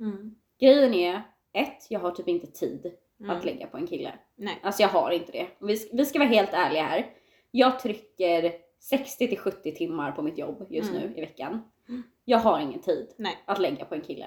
[0.00, 0.34] Mm.
[0.60, 3.36] Grejen är, ett, jag har typ inte tid Mm.
[3.36, 4.12] att lägga på en kille.
[4.36, 4.58] Nej.
[4.62, 5.46] Alltså jag har inte det.
[5.58, 7.06] Vi, vi ska vara helt ärliga här.
[7.50, 11.02] Jag trycker 60 till 70 timmar på mitt jobb just Mm.
[11.02, 11.62] nu i veckan.
[11.88, 12.02] Mm.
[12.24, 13.38] Jag har ingen tid Nej.
[13.44, 14.26] att lägga på en kille.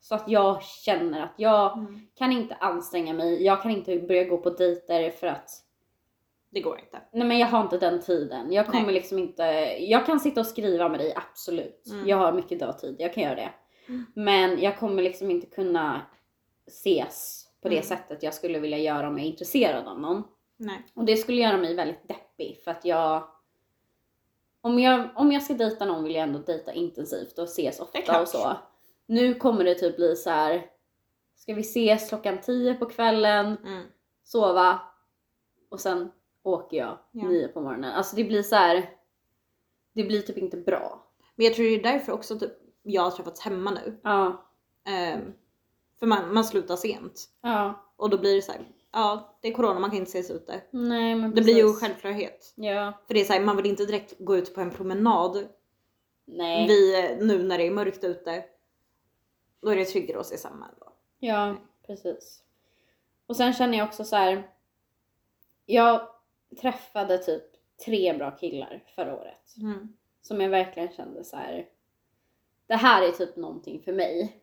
[0.00, 2.00] Så att jag känner att jag Mm.
[2.14, 3.42] kan inte anstränga mig.
[3.44, 5.50] Jag kan inte börja gå på dejter för att
[6.50, 6.98] Det går inte.
[7.12, 8.52] Nej men jag har inte den tiden.
[8.52, 8.94] Jag kommer Nej.
[8.94, 9.42] liksom inte,
[9.80, 11.86] jag kan sitta och skriva med dig absolut.
[11.90, 12.08] Mm.
[12.08, 13.50] Jag har mycket dagtid, jag kan göra det.
[13.88, 14.06] Mm.
[14.14, 16.02] Men jag kommer liksom inte kunna
[16.66, 17.86] ses på det Mm.
[17.86, 20.22] sättet jag skulle vilja göra om jag är intresserad av någon.
[20.56, 20.82] Nej.
[20.94, 23.28] Och det skulle göra mig väldigt deppig för att jag
[24.60, 28.20] om jag, om jag ska dejta någon vill jag ändå dejta intensivt och ses ofta
[28.22, 28.56] och så.
[29.06, 30.66] Nu kommer det typ bli så här.
[31.36, 33.82] Ska vi ses klockan 10 på kvällen, Mm.
[34.24, 34.80] sova
[35.68, 36.10] och sen
[36.42, 37.28] åker jag Ja.
[37.28, 37.92] 9 på morgonen.
[37.92, 38.90] Alltså det blir så här.
[39.92, 41.06] Det blir typ inte bra.
[41.34, 42.52] Men jag tror det är därför också typ
[42.86, 44.00] jag har träffats hemma nu.
[44.02, 44.44] Ja.
[44.84, 45.32] Ehm,
[45.98, 47.24] för man, man slutar sent.
[47.40, 47.84] Ja.
[47.96, 48.60] Och då blir det så här,
[48.92, 50.62] ja det är corona, man kan inte ses ute.
[50.70, 51.80] Nej men Det blir ju precis.
[51.80, 52.40] självklart.
[52.54, 52.92] Ja.
[53.06, 55.48] För det är så här, man vill inte direkt gå ut på en promenad
[56.24, 56.66] Nej.
[56.68, 58.44] vi, nu när det är mörkt ute.
[59.62, 60.92] Då är det tryggare att se samma då.
[61.18, 61.54] Ja,
[61.86, 62.42] precis.
[63.26, 64.50] Och sen känner jag också så här.
[65.66, 66.08] Jag
[66.60, 67.42] träffade typ
[67.84, 69.56] tre bra killar förra året.
[69.60, 69.96] Mm.
[70.22, 71.66] Som jag verkligen kände så här.
[72.66, 74.42] Det här är typ någonting för mig.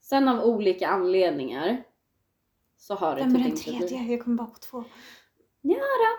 [0.00, 1.82] Sen av olika anledningar
[2.76, 3.86] så har det Vem är typ den inte tredje?
[3.88, 4.10] blivit.
[4.10, 4.84] Jag kommer bara på två.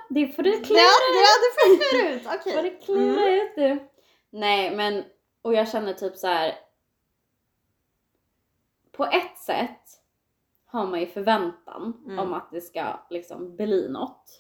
[0.10, 2.28] Det får du Ja, klura ja du får klura ut.
[2.40, 2.54] Okej.
[2.54, 3.88] får du klura ut du.
[4.30, 5.04] Nej men,
[5.42, 6.56] och jag känner typ så här.
[8.92, 9.82] På ett sätt
[10.66, 12.20] har man ju förväntan Mm.
[12.20, 14.40] om att det ska liksom bli något.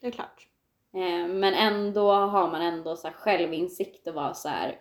[0.00, 0.48] Det är klart.
[0.94, 4.80] Eh, men ändå har man ändå så här självinsikt och vara så här.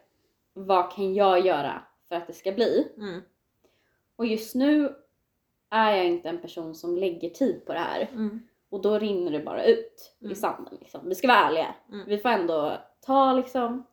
[0.66, 2.88] Vad kan jag göra för att det ska bli?
[2.98, 3.22] Mm.
[4.16, 4.96] Och just nu
[5.70, 8.10] är jag inte en person som lägger tid på det här.
[8.12, 8.40] Mm.
[8.70, 10.36] Och då rinner det bara ut i Mm.
[10.36, 11.10] sanden liksom.
[11.10, 11.76] Vi ska vara ärliga.
[11.92, 12.06] Mm.
[12.08, 13.84] Vi får ändå ta liksom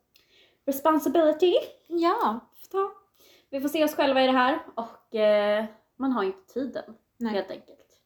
[0.65, 1.53] responsibility.
[1.87, 2.39] Ja.
[2.71, 2.91] Ta.
[3.49, 7.33] Vi får se oss själva i det här och eh, man har inte tiden Nej.
[7.33, 8.01] helt enkelt.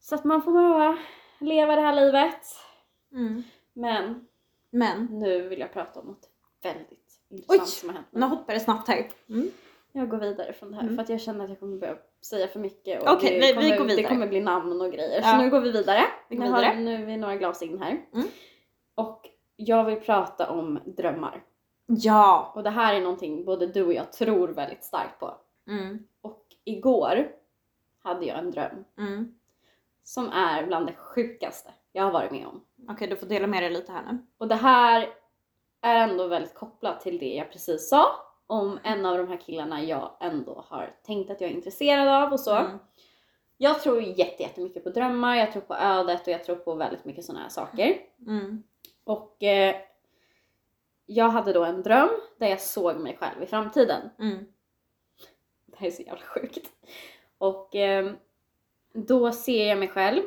[0.00, 0.98] Så att man får bara
[1.40, 2.40] leva det här livet.
[3.12, 3.42] Mm.
[3.72, 4.26] Men
[4.70, 6.28] Men, nu vill jag prata om något
[6.62, 6.99] väldigt
[7.30, 7.66] intressant Oj!
[7.66, 9.08] som har hänt nu hoppar det snabbt här.
[9.28, 9.50] Mm.
[9.92, 10.96] Jag går vidare från det här Mm.
[10.96, 13.70] för att jag känner att jag kommer börja säga för mycket och Okej, det, vi-
[13.70, 14.08] går det vidare.
[14.14, 15.20] kommer bli namn och grejer.
[15.22, 15.30] Ja.
[15.30, 16.02] Så nu går vi vidare.
[16.28, 16.80] Vi går nu, har, vidare.
[16.80, 18.00] nu är vi några glas in här.
[18.14, 18.28] Mm.
[18.94, 21.42] Och jag vill prata om drömmar.
[21.86, 22.52] Ja.
[22.54, 25.34] Och det här är någonting både du och jag tror väldigt starkt på.
[25.68, 25.98] Mm.
[26.20, 27.28] Och igår
[28.02, 29.34] hade jag en dröm Mm.
[30.02, 32.60] som är bland det sjukaste jag har varit med om.
[32.88, 34.18] Okej, du får dela med dig lite här nu.
[34.38, 35.08] Och det här
[35.80, 38.06] är ändå väldigt kopplat till det jag precis sa
[38.46, 42.32] om en av de här killarna jag ändå har tänkt att jag är intresserad av
[42.32, 42.54] och så.
[42.56, 42.78] Mm.
[43.56, 47.04] Jag tror jätte- jättemycket på drömmar, jag tror på ödet och jag tror på väldigt
[47.04, 47.96] mycket sådana här saker.
[48.26, 48.62] Mm.
[49.04, 49.76] Och eh,
[51.06, 54.10] jag hade då en dröm där jag såg mig själv i framtiden.
[54.18, 54.46] Mm.
[55.66, 56.72] Det här är så jävla sjukt.
[57.38, 58.12] Och eh,
[58.92, 60.22] då ser jag mig själv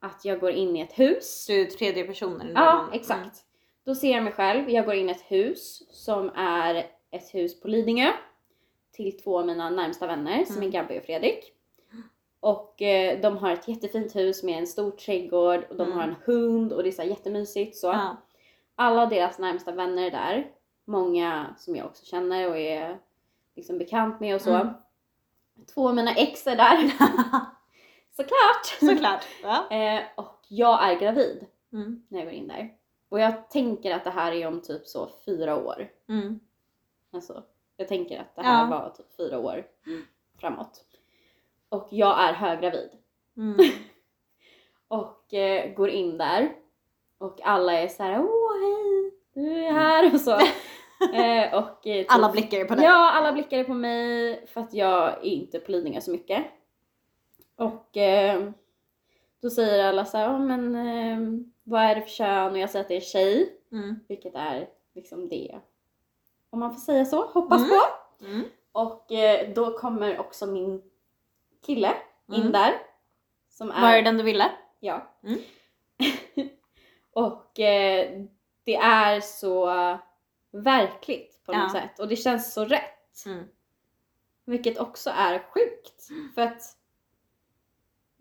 [0.00, 1.46] att jag går in i ett hus.
[1.46, 2.92] Du är tredje personen i Ja, drömmen.
[2.92, 3.44] exakt.
[3.84, 6.74] Då ser jag mig själv, jag går in i ett hus som är
[7.10, 8.12] ett hus på Lidingö
[8.92, 10.70] till två av mina närmsta vänner som är Mm.
[10.70, 11.52] Gabby och Fredrik.
[12.40, 15.98] Och eh, de har ett jättefint hus med en stor trädgård och de Mm.
[15.98, 17.86] har en hund och det är så jättemysigt så.
[17.86, 18.16] Ja.
[18.74, 20.50] Alla deras närmsta vänner är där.
[20.84, 22.98] Många som jag också känner och är
[23.56, 24.54] liksom bekant med och så.
[24.54, 24.68] Mm.
[25.74, 26.76] Två av mina ex är där.
[28.16, 28.66] Såklart!
[28.80, 29.24] Såklart.
[29.42, 29.70] Ja.
[29.76, 32.02] eh, och jag är gravid Mm.
[32.08, 32.70] när jag går in där.
[33.12, 35.88] Och jag tänker att det här är om typ så fyra år.
[36.08, 36.40] Mm.
[37.12, 37.42] Alltså,
[37.76, 38.70] jag tänker att det här Ja.
[38.70, 39.66] var typ fyra år
[40.40, 40.84] framåt.
[41.68, 42.90] Och jag är höggravid.
[43.36, 43.56] Mm.
[44.88, 46.52] Och eh, går in där.
[47.18, 50.32] Och alla är så här: åh hej, du är här och så.
[51.14, 52.84] eh, och, eh, typ, Alla blickar är på dig.
[52.84, 56.44] Ja, alla blickar är på mig för att jag är inte på Lidingö så mycket.
[57.56, 58.50] Och eh,
[59.42, 62.52] då säger alla så här, "Ja, men eh, vad är det för kön?
[62.52, 64.00] Och jag säger att det är tjej, Mm.
[64.08, 65.58] vilket är liksom det.
[66.50, 67.70] Om man får säga så, hoppas Mm.
[67.70, 67.80] på.
[68.24, 68.44] Mm.
[68.72, 70.82] Och eh, då kommer också min
[71.66, 71.94] kille
[72.28, 72.52] in Mm.
[72.52, 72.72] där.
[73.48, 73.80] Som är...
[73.80, 74.50] Var är den du ville?
[74.80, 75.12] Ja.
[75.22, 75.38] Mm.
[77.12, 78.22] och eh,
[78.64, 79.66] det är så
[80.50, 81.80] verkligt på något Ja.
[81.80, 83.24] sätt och det känns så rätt.
[83.26, 83.44] Mm.
[84.44, 86.08] Vilket också är sjukt.
[86.34, 86.62] För att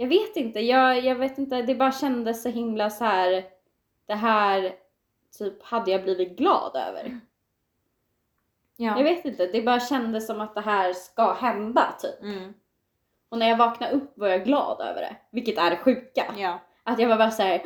[0.01, 3.45] jag vet inte, jag, jag vet inte, det bara kändes så himla så här.
[4.05, 4.75] Det här
[5.37, 7.19] typ hade jag blivit glad över.
[8.75, 8.97] Ja.
[8.97, 12.21] Jag vet inte, det bara kändes som att det här ska hända typ.
[12.21, 12.53] Mm.
[13.29, 15.15] Och när jag vaknade upp var jag glad över det.
[15.31, 16.33] Vilket är det sjuka.
[16.37, 16.59] Ja.
[16.83, 17.61] Att jag var bara såhär,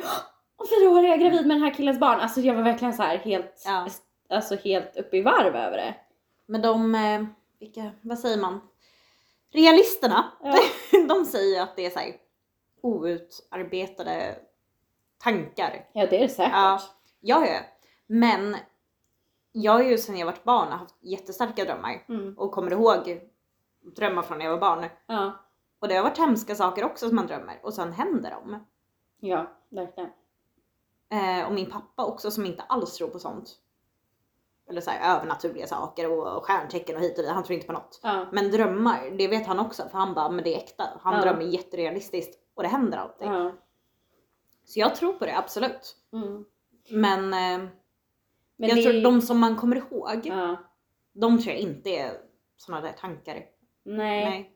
[0.56, 2.20] om fyra år är jag gravid med den här killens barn.
[2.20, 3.88] Alltså jag var verkligen så här helt, Ja.
[4.30, 5.94] alltså helt uppe i varv över det.
[6.46, 7.24] Men de, eh,
[7.58, 8.60] vilka, vad säger man?
[9.52, 10.54] Realisterna, Ja.
[11.08, 12.12] de säger att det är så här
[12.80, 14.38] outarbetade
[15.18, 15.88] tankar.
[15.92, 16.52] Ja det är det säkert.
[16.52, 16.80] Ja.
[17.20, 17.58] Ja, ja.
[18.06, 18.56] Men
[19.52, 22.34] jag har ju sedan jag var barn haft jättestarka drömmar Mm.
[22.38, 23.20] och kommer ihåg
[23.96, 24.86] drömmar från när jag var barn.
[25.06, 25.32] Ja.
[25.78, 28.64] Och det har varit hemska saker också som man drömmer och sen händer de.
[29.20, 30.10] Ja, verkligen.
[31.12, 33.48] Eh, och min pappa också som inte alls tror på sånt.
[34.68, 37.32] Eller så här, övernaturliga saker och stjärntecken och hit och dit.
[37.32, 38.00] Han tror inte på något.
[38.02, 38.26] Ja.
[38.32, 40.84] Men drömmar, det vet han också för han bara, men det är äkta.
[41.02, 41.20] Han Ja.
[41.22, 43.28] drömmer jätterealistiskt och det händer alltid.
[43.28, 43.52] Ja.
[44.64, 45.96] Så jag tror på det, absolut.
[46.12, 46.44] Mm.
[46.90, 47.68] Men, eh,
[48.56, 48.82] Men jag det...
[48.82, 50.56] tror de som man kommer ihåg, Ja.
[51.12, 52.12] de tror jag inte är
[52.56, 53.34] såna där tankar.
[53.84, 54.24] Nej.
[54.24, 54.52] Nej.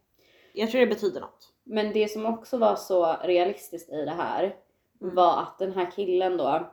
[0.53, 1.53] Jag tror det betyder något.
[1.65, 4.57] Men det som också var så realistiskt i det här
[5.03, 5.15] Mm.
[5.15, 6.71] var att den här killen då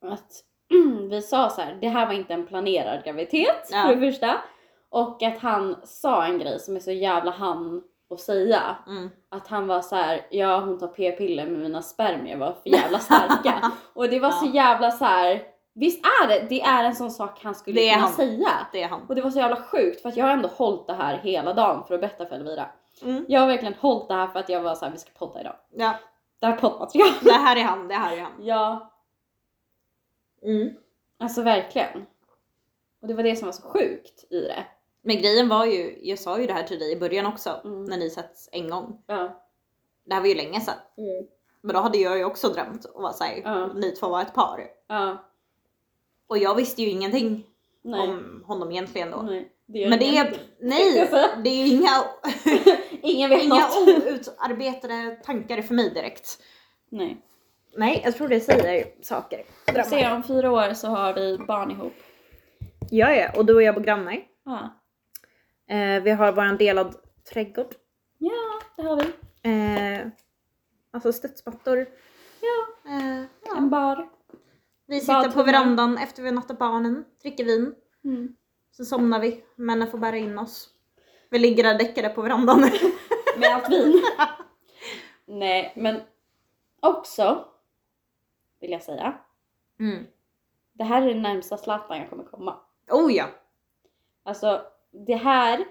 [0.00, 0.32] att
[1.10, 3.82] vi sa så här, det här var inte en planerad graviditet Ja.
[3.82, 4.40] för det första.
[4.88, 8.76] Och att han sa en grej som är så jävla han att säga.
[8.86, 9.10] Mm.
[9.28, 12.98] Att han var så här, ja hon tar p-piller men mina spermier var för jävla
[12.98, 13.72] starka.
[13.94, 14.52] och det var så Ja.
[14.54, 15.42] jävla så här.
[15.74, 18.12] visst är det, det är en sån sak han skulle kunna han.
[18.12, 18.48] säga.
[18.72, 19.06] Det är han.
[19.08, 21.54] Och det var så jävla sjukt för att jag har ändå hållit det här hela
[21.54, 22.66] dagen för att berätta för Elvira.
[23.02, 23.24] Mm.
[23.28, 25.40] Jag har verkligen hållit det här för att jag var så här, vi ska podda
[25.40, 25.56] idag.
[25.76, 25.94] Ja,
[26.40, 27.08] Det här är poddmaterial.
[27.22, 28.32] det här är han, det här är han.
[28.46, 28.90] Ja,
[30.42, 30.74] Mm.
[31.18, 32.06] alltså verkligen.
[33.02, 34.64] Och det var det som var så sjukt i det.
[35.02, 37.84] Men grejen var ju, jag sa ju det här till dig i början också, Mm.
[37.84, 39.02] när ni setts en gång.
[39.06, 39.42] Ja.
[40.04, 40.74] Det här var ju länge sedan.
[41.62, 43.66] Men då hade jag ju också drömt och var såhär, Ja.
[43.72, 44.60] ni två var ett par.
[44.88, 45.24] Ja.
[46.26, 47.46] Och jag visste ju ingenting
[47.82, 48.00] Nej.
[48.00, 49.22] om honom egentligen då.
[49.22, 49.52] Nej.
[49.66, 51.08] Det Men det är, nej,
[51.44, 51.90] det är ju inga,
[53.02, 56.38] Ingen vet inga outarbetade tankar för mig direkt.
[56.90, 57.16] Nej.
[57.76, 59.44] Nej, jag tror det säger saker.
[59.84, 61.92] Ser om fyra år så har vi barn ihop.
[62.90, 64.22] Ja, ja, och du och jag bor grannar.
[64.44, 64.79] Ja.
[65.70, 66.96] Eh, vi har våran delad
[67.32, 67.74] trädgård.
[68.18, 69.12] Ja, det har vi.
[69.42, 70.06] Eh,
[70.90, 71.86] alltså studsmattor.
[72.40, 72.90] Ja.
[72.90, 73.56] Eh, ja.
[73.56, 74.08] En bar.
[74.86, 75.44] Vi sitter på Badtimmar.
[75.44, 77.74] verandan efter vi har nattat barnen, dricker vin.
[78.04, 78.36] Mm.
[78.70, 80.68] Så somnar vi, männen får bära in oss.
[81.30, 82.60] Vi ligger där däckade på verandan.
[83.38, 84.02] Med allt vin.
[85.26, 86.00] Nej, men
[86.80, 87.44] också
[88.60, 89.18] vill jag säga.
[89.80, 90.06] Mm.
[90.72, 92.60] Det här är det närmsta Zlatan jag kommer komma.
[92.90, 93.26] Oh ja!
[94.22, 95.64] Alltså det här,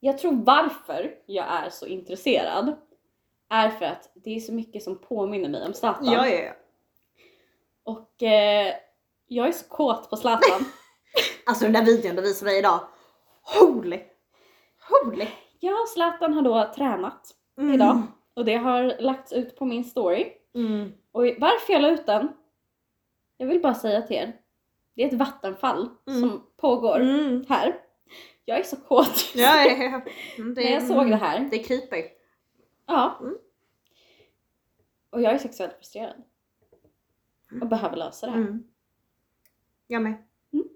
[0.00, 2.76] jag tror varför jag är så intresserad
[3.50, 6.04] är för att det är så mycket som påminner mig om Zlatan.
[6.12, 6.52] Ja, ja, ja.
[7.84, 8.74] Och eh,
[9.26, 10.60] jag är så kåt på Zlatan.
[11.46, 12.80] Alltså den där videon du visade mig idag.
[13.60, 14.00] Holy!
[14.90, 15.26] Holy!
[15.60, 17.74] ja, Zlatan har då tränat Mm.
[17.74, 18.02] idag
[18.34, 20.32] och det har lagts ut på min story.
[20.54, 20.92] Mm.
[21.12, 22.28] Och varför jag la ut den?
[23.36, 24.36] Jag vill bara säga till er.
[24.94, 26.20] Det är ett vattenfall Mm.
[26.20, 27.44] som pågår Mm.
[27.48, 27.80] här.
[28.48, 29.32] Jag är så kåt.
[29.34, 30.00] Ja, ja, ja.
[30.38, 31.48] Mm, Det, När jag såg det här.
[31.50, 32.04] Det kryper.
[32.86, 33.18] Ja.
[33.20, 33.38] Mm.
[35.10, 36.22] Och jag är sexuellt frustrerad.
[37.60, 38.38] Och behöver lösa det här.
[38.38, 38.64] Mm.
[39.86, 40.14] Jag med.
[40.52, 40.68] Mm.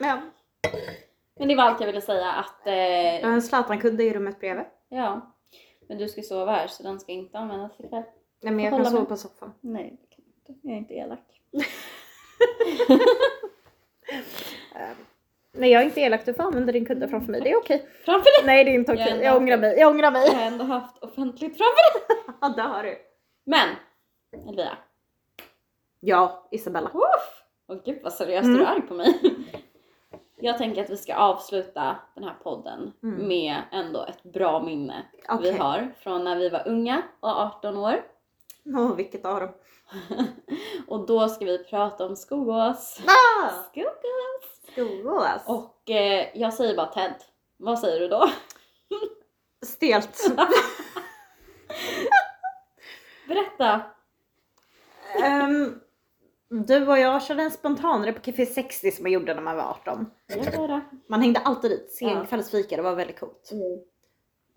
[0.00, 0.22] Ja.
[1.34, 2.60] Men det var allt jag ville säga att...
[2.64, 2.78] Jag har
[3.28, 4.64] Eh, en Zlatan-kudde i rummet bredvid.
[4.88, 5.34] ja.
[5.88, 8.02] Men du ska sova här så den ska inte användas ikväll.
[8.40, 9.08] Nej, men jag kan sova med.
[9.08, 9.52] på soffan.
[9.60, 10.66] Nej, det kan jag inte.
[10.68, 11.42] Jag är inte elak.
[14.74, 14.90] Eh,
[15.52, 16.24] Nej, jag är inte elak.
[16.26, 17.40] Du får använda din kudde framför mig.
[17.40, 17.88] Det är okej.
[18.04, 18.46] Framför dig!
[18.46, 19.12] Nej, det är inte Jag okej.
[19.12, 19.78] ändå Jag ångrar mig.
[19.78, 20.34] Jag ångrar Jag mig.
[20.34, 22.16] har ändå haft offentligt framför dig.
[22.40, 22.96] Ja, det har du.
[23.46, 23.68] Men!
[24.48, 24.78] Elvira.
[26.00, 26.88] Ja, Isabella.
[26.88, 27.44] Uff!
[27.68, 28.56] Åh gud vad seriöst Mm.
[28.58, 29.20] du är arg på mig.
[30.42, 33.28] Jag tänker att vi ska avsluta den här podden Mm.
[33.28, 35.52] med ändå ett bra minne Okej.
[35.52, 38.02] vi har från när vi var unga och 18 år.
[38.66, 39.50] Åh, vilket av dem?
[40.88, 43.00] Och då ska vi prata om Skogås.
[43.06, 43.48] Ah!
[43.48, 44.59] Skogås!
[44.72, 45.42] Skogås.
[45.46, 47.14] Och eh, jag säger bara Ted.
[47.56, 48.30] Vad säger du då?
[49.66, 50.30] Stelt.
[53.28, 53.80] Berätta!
[55.24, 55.80] Ehm,
[56.48, 59.64] du och jag körde en spontanare på Café 60 som man gjorde när man var
[59.64, 60.10] 18.
[60.26, 60.80] Jag höra.
[61.06, 62.24] Man hängde alltid dit, sen Ja.
[62.24, 63.50] kvällsfika, det var väldigt coolt.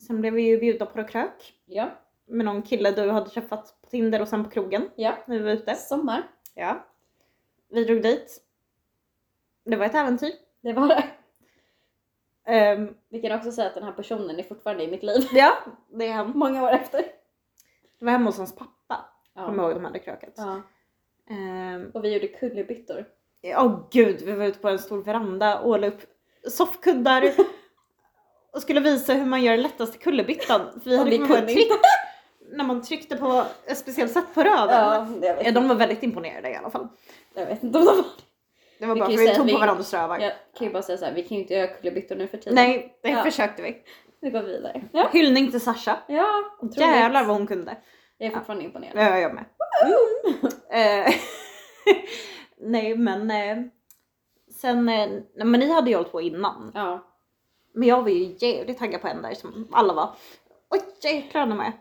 [0.08, 1.89] Sen blev vi ju bjudna på krök Ja,
[2.26, 5.17] med någon kille du hade träffat på Tinder och sen på krogen ja.
[5.28, 5.76] när vi var ute.
[5.76, 6.23] Sommar.
[6.56, 6.86] Ja.
[7.69, 8.43] Vi drog dit.
[9.65, 10.32] Det var ett äventyr.
[10.62, 11.04] Det var det.
[12.45, 15.28] Ehm, Vi kan också säga att den här personen är fortfarande i mitt liv.
[15.32, 15.54] ja,
[15.91, 16.32] det är han.
[16.36, 16.97] Många år efter.
[17.99, 19.06] Det var hemma hos hans pappa.
[19.36, 19.62] Kommer Ja.
[19.63, 20.34] jag ihåg de hade kröket.
[20.38, 20.62] ja.
[21.30, 23.06] Ehm, Och vi gjorde kullerbyttor.
[23.43, 26.02] Åh gud, vi var ute på en stor veranda och la upp
[26.49, 27.23] soffkuddar
[28.54, 30.62] och skulle visa hur man gör lättaste kullerbyttan.
[30.84, 31.71] För vi hade kommit på ett trick
[32.52, 35.19] när man tryckte på ett speciellt sätt på röven.
[35.23, 36.88] Ja, Ja, de var väldigt imponerade i alla fall.
[37.34, 38.06] jag vet inte om de var
[38.80, 40.20] Det var Vi bara för vi tog att på vi- varandras rövar.
[40.20, 42.38] Jag kan ju bara säga så här, vi kan ju inte göra kullerbyttor nu för
[42.38, 42.56] tiden.
[42.56, 43.24] Nej, det Ja.
[43.24, 43.78] försökte vi.
[44.22, 44.84] Vi går vidare.
[44.92, 45.10] Ja.
[45.14, 45.98] Hyllning till Sasha.
[46.08, 46.80] Ja, otroligt.
[46.80, 47.78] Jävlar vad hon kunde.
[48.18, 48.94] Jag är fortfarande imponerad.
[48.96, 49.46] Ja, jag med.
[50.72, 51.14] Eh,
[52.58, 53.58] Nej men eh,
[54.62, 56.72] sen, eh, men ni hade ju hållit på innan.
[56.76, 57.08] Ja.
[57.74, 60.16] Men jag var ju jävligt taggad på en där som alla var.
[60.70, 61.72] Oj jäklar med.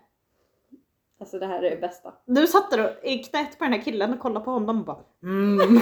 [1.23, 2.15] Alltså det här är det bästa.
[2.27, 4.99] Du satt där i knät på den här killen och kollade på honom och bara
[5.23, 5.57] mm.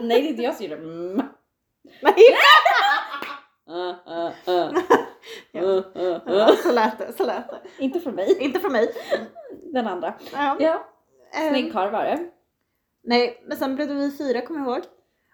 [0.00, 0.76] Nej det är inte jag som gjorde.
[0.82, 1.22] Mm.
[2.02, 2.14] Nej!
[3.70, 4.78] Uh, uh, uh.
[5.52, 5.60] Ja.
[5.62, 5.84] Uh,
[6.26, 6.56] Ja, uh.
[6.62, 7.60] så lät det, så lät det.
[7.78, 8.36] Inte från mig.
[8.40, 8.94] Inte för mig.
[9.72, 10.14] Den andra.
[10.32, 10.56] Ja.
[10.60, 10.86] Ja.
[11.34, 12.30] Eh, Snygg karl var det.
[13.02, 14.84] Nej, men sen blev det vi fyra kommer jag ihåg.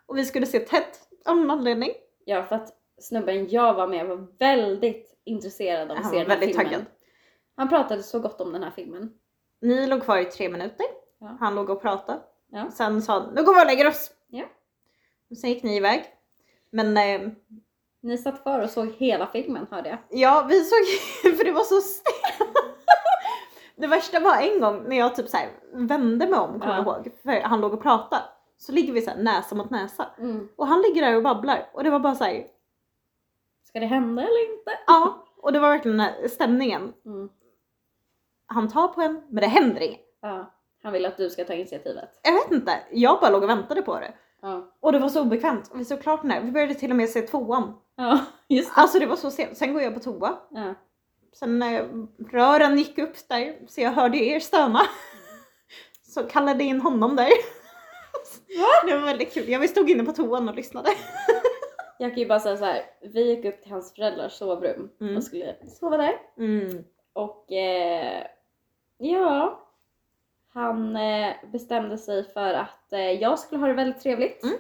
[0.06, 0.82] Och vi skulle se Ted
[1.26, 1.90] av någon anledning.
[2.24, 2.68] Ja för att
[3.00, 6.56] snubben jag var med var väldigt intresserad av att Han se var den här väldigt
[6.56, 6.72] filmen.
[6.72, 6.86] taggad.
[7.56, 9.12] Han pratade så gott om den här filmen.
[9.60, 10.86] Ni låg kvar i tre minuter.
[11.20, 11.36] Ja.
[11.40, 12.20] Han låg och pratade.
[12.50, 12.70] Ja.
[12.70, 14.10] Sen sa han, nu går vi och lägger oss.
[14.28, 14.44] Ja.
[15.30, 16.04] Och sen gick ni iväg.
[16.70, 17.28] Men eh,
[18.00, 19.98] Ni satt kvar och såg hela filmen hörde jag.
[20.10, 20.78] ja, vi såg,
[21.36, 22.50] för det var så stelt.
[23.76, 26.76] Det värsta var en gång när jag typ så här vände mig om, kommer Ja.
[26.76, 27.12] jag ihåg.
[27.22, 28.22] För han låg och pratade.
[28.58, 30.06] Så ligger vi så här näsa mot näsa.
[30.18, 30.48] Mm.
[30.56, 31.70] Och han ligger där och babblar.
[31.72, 32.46] Och det var bara så här,
[33.62, 34.70] Ska det hända eller inte?
[34.86, 35.24] ja.
[35.36, 36.92] Och det var verkligen den här stämningen.
[37.06, 37.28] Mm.
[38.46, 40.00] Han tar på en, men det händer inget.
[40.22, 40.50] Ja.
[40.82, 42.20] Han vill att du ska ta initiativet.
[42.22, 44.12] Jag vet inte, jag bara låg och väntade på det.
[44.42, 44.72] Ja.
[44.80, 45.70] Och det var så obekvämt.
[45.74, 46.40] Vi såg klart den här.
[46.40, 47.74] Vi började till och med se tvåan.
[47.96, 48.80] Ja, just det.
[48.80, 49.56] Alltså det var så sent.
[49.56, 50.38] Sen går jag på toa.
[50.50, 50.74] Ja.
[51.32, 51.84] Sen eh,
[52.30, 54.80] rören gick upp där så jag hörde er stöna.
[56.02, 57.28] Så kallade in honom där.
[58.86, 59.48] Det var väldigt kul.
[59.48, 60.90] Jag stod inne på toan och lyssnade.
[61.98, 62.82] Jag kan ju bara säga så här.
[63.12, 65.16] vi gick upp till hans föräldrars sovrum Mm.
[65.16, 66.12] och skulle sova där.
[66.38, 66.84] Mm.
[67.14, 68.26] Och eh,
[68.98, 69.60] ja,
[70.48, 74.42] han eh, bestämde sig för att eh, jag skulle ha det väldigt trevligt.
[74.44, 74.56] Mm.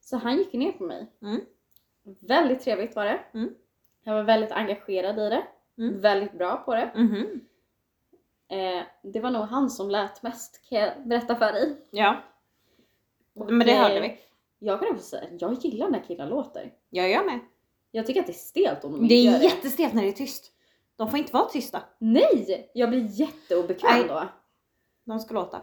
[0.00, 1.06] Så han gick ner på mig.
[1.22, 1.40] Mm.
[2.20, 3.20] Väldigt trevligt var det.
[3.34, 3.54] Mm.
[4.04, 5.42] Jag var väldigt engagerad i det.
[5.78, 6.00] Mm.
[6.00, 6.90] Väldigt bra på det.
[6.94, 7.40] Mhm.
[8.48, 11.76] Eh, det var nog han som lät mest kan jag berätta för dig.
[11.90, 12.16] Ja,
[13.34, 14.18] Och, men det hörde vi.
[14.58, 16.72] Jag kan också säga, jag gillar när killar låter.
[16.90, 17.38] Jag gör med.
[17.90, 19.44] Jag tycker att det är stelt om de Det inte gör är det.
[19.44, 20.52] jättestelt när det är tyst.
[20.98, 21.82] De får inte vara tysta.
[21.98, 22.70] Nej!
[22.74, 24.08] Jag blir jätteobekväm Nej.
[24.08, 24.28] då.
[25.04, 25.60] De ska låta.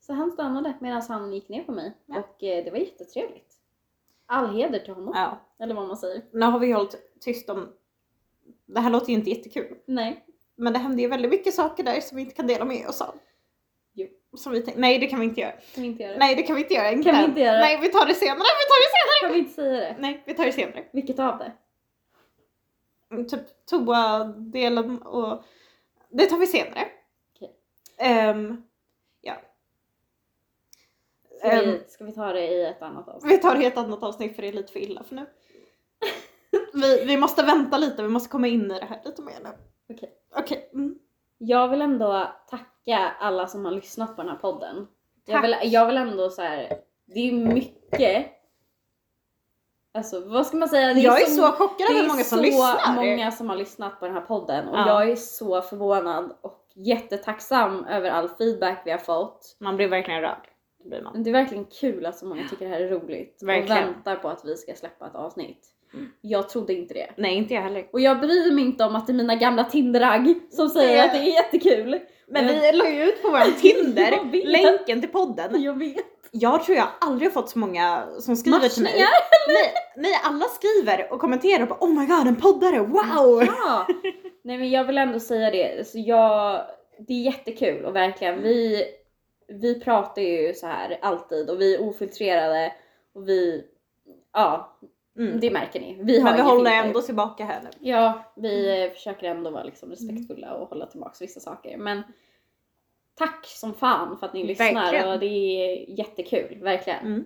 [0.00, 2.18] Så han stannade medan han gick ner på mig Ja.
[2.18, 3.54] och eh, det var jättetrevligt.
[4.26, 5.12] All heder till honom.
[5.16, 5.38] Ja.
[5.64, 6.22] Eller vad man säger.
[6.32, 7.72] Nu har vi hållit tyst om...
[8.66, 9.76] Det här låter ju inte jättekul.
[9.86, 10.24] Nej.
[10.56, 13.00] Men det hände ju väldigt mycket saker där som vi inte kan dela med oss
[13.00, 13.14] av.
[13.94, 14.06] Jo.
[14.36, 15.52] Som vi tänkte, nej det kan vi inte göra.
[15.52, 16.18] Kan vi inte göra?
[16.18, 17.02] Nej det kan vi inte göra.
[17.02, 17.60] Kan vi inte göra?
[17.60, 19.20] Nej vi tar det senare, vi tar det senare!
[19.20, 19.96] Kan vi inte säga det?
[20.00, 20.84] Nej vi tar det senare.
[20.92, 21.52] Vilket av det?
[23.10, 25.44] Mm, Typ toa-delen och...
[26.10, 26.88] Det tar vi senare.
[27.36, 27.54] Okej.
[27.98, 28.62] Ehm,
[29.20, 29.34] ja.
[31.38, 33.32] Ska, Ehm, vi, ska vi ta det i ett annat avsnitt?
[33.32, 35.26] vi tar det i ett annat avsnitt för det är lite för illa för nu.
[36.72, 39.50] vi, vi måste vänta lite, vi måste komma in i det här lite mer nu.
[39.94, 40.14] Okej.
[40.36, 40.70] Okej.
[40.72, 40.98] Mm.
[41.38, 44.86] Jag vill ändå tacka alla som har lyssnat på den här podden.
[45.24, 45.44] Jag Tack.
[45.44, 46.78] vill, jag vill ändå så här.
[47.06, 48.26] det är mycket.
[49.94, 50.94] Alltså vad ska man säga?
[50.94, 52.94] Det Jag är så chockad det över är hur många som så lyssnar.
[52.94, 54.86] många som har lyssnat på den här podden och Ja.
[55.02, 59.56] jag är så förvånad och jättetacksam över all feedback vi har fått.
[59.60, 60.48] Man blir verkligen rörd.
[60.82, 61.22] Det blir man.
[61.22, 63.78] Det är verkligen kul att så många tycker det här är roligt Verkligen.
[63.88, 65.66] och väntar på att vi ska släppa ett avsnitt.
[65.94, 66.12] Mm.
[66.20, 67.10] Jag trodde inte det.
[67.16, 67.86] Nej inte jag heller.
[67.92, 71.04] Och jag bryr mig inte om att det är mina gamla Tinderagg som säger Det-
[71.04, 72.00] att det är jättekul.
[72.28, 75.62] Men Jag- vi la ju ut på vår Tinder länken till podden.
[75.62, 76.17] Jag vet.
[76.30, 78.92] Jag tror jag aldrig har fått så många som skriver till mig.
[78.92, 79.08] Matchningar?
[79.48, 83.44] Nej, nej, alla skriver och kommenterar och bara oh my god en poddare, wow!
[83.46, 83.86] Ja!
[84.42, 86.62] Nej men jag vill ändå säga det, så jag,
[86.98, 88.84] det är jättekul och verkligen vi,
[89.48, 92.72] vi pratar ju så här alltid och vi är ofiltrerade
[93.14, 93.64] och vi,
[94.32, 94.74] ja
[95.18, 95.40] Mm.
[95.40, 95.98] det märker ni.
[96.00, 96.86] Vi har Men vi håller filter.
[96.88, 97.68] ändå tillbaka här nu.
[97.88, 102.02] Ja, vi eh, försöker ändå vara liksom respektfulla och hålla tillbaka vissa saker men
[103.18, 105.08] tack som fan för att ni lyssnar Verkligen.
[105.12, 106.98] och det är jättekul, verkligen.
[107.06, 107.24] Mm.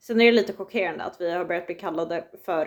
[0.00, 2.64] Sen är det lite chockerande att vi har börjat bli kallade för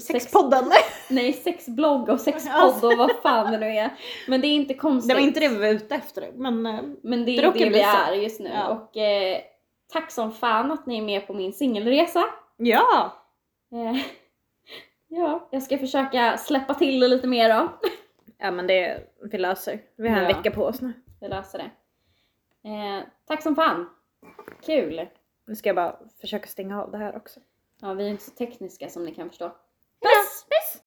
[0.00, 0.64] Sex- sexpodden.
[1.10, 3.90] Nej, sexblogg och sexpodd och vad fan det nu är.
[4.28, 5.08] Men det är inte konstigt.
[5.08, 7.50] Det var inte det vi var ute efter men eh, Men det Det är det
[7.52, 8.50] bli vi är just nu.
[8.54, 8.68] Ja.
[8.68, 9.38] Och eh,
[9.92, 12.24] tack som fan att ni är med på min singelresa.
[12.56, 13.12] ja!
[13.72, 14.00] Eh,
[15.08, 17.68] ja, jag ska försöka släppa till det lite mer då.
[18.38, 19.00] Ja men det
[19.32, 19.80] vi löser.
[19.96, 20.36] Vi har en Ja.
[20.36, 20.92] vecka på oss nu.
[21.20, 21.70] Jag löser det.
[22.64, 23.90] Eh, tack som fan.
[24.62, 25.08] Kul.
[25.46, 27.40] Nu ska jag bara försöka stänga av det här också.
[27.80, 29.48] Ja, vi är inte så tekniska som ni kan förstå.
[30.00, 30.46] Puss!
[30.48, 30.82] Puss!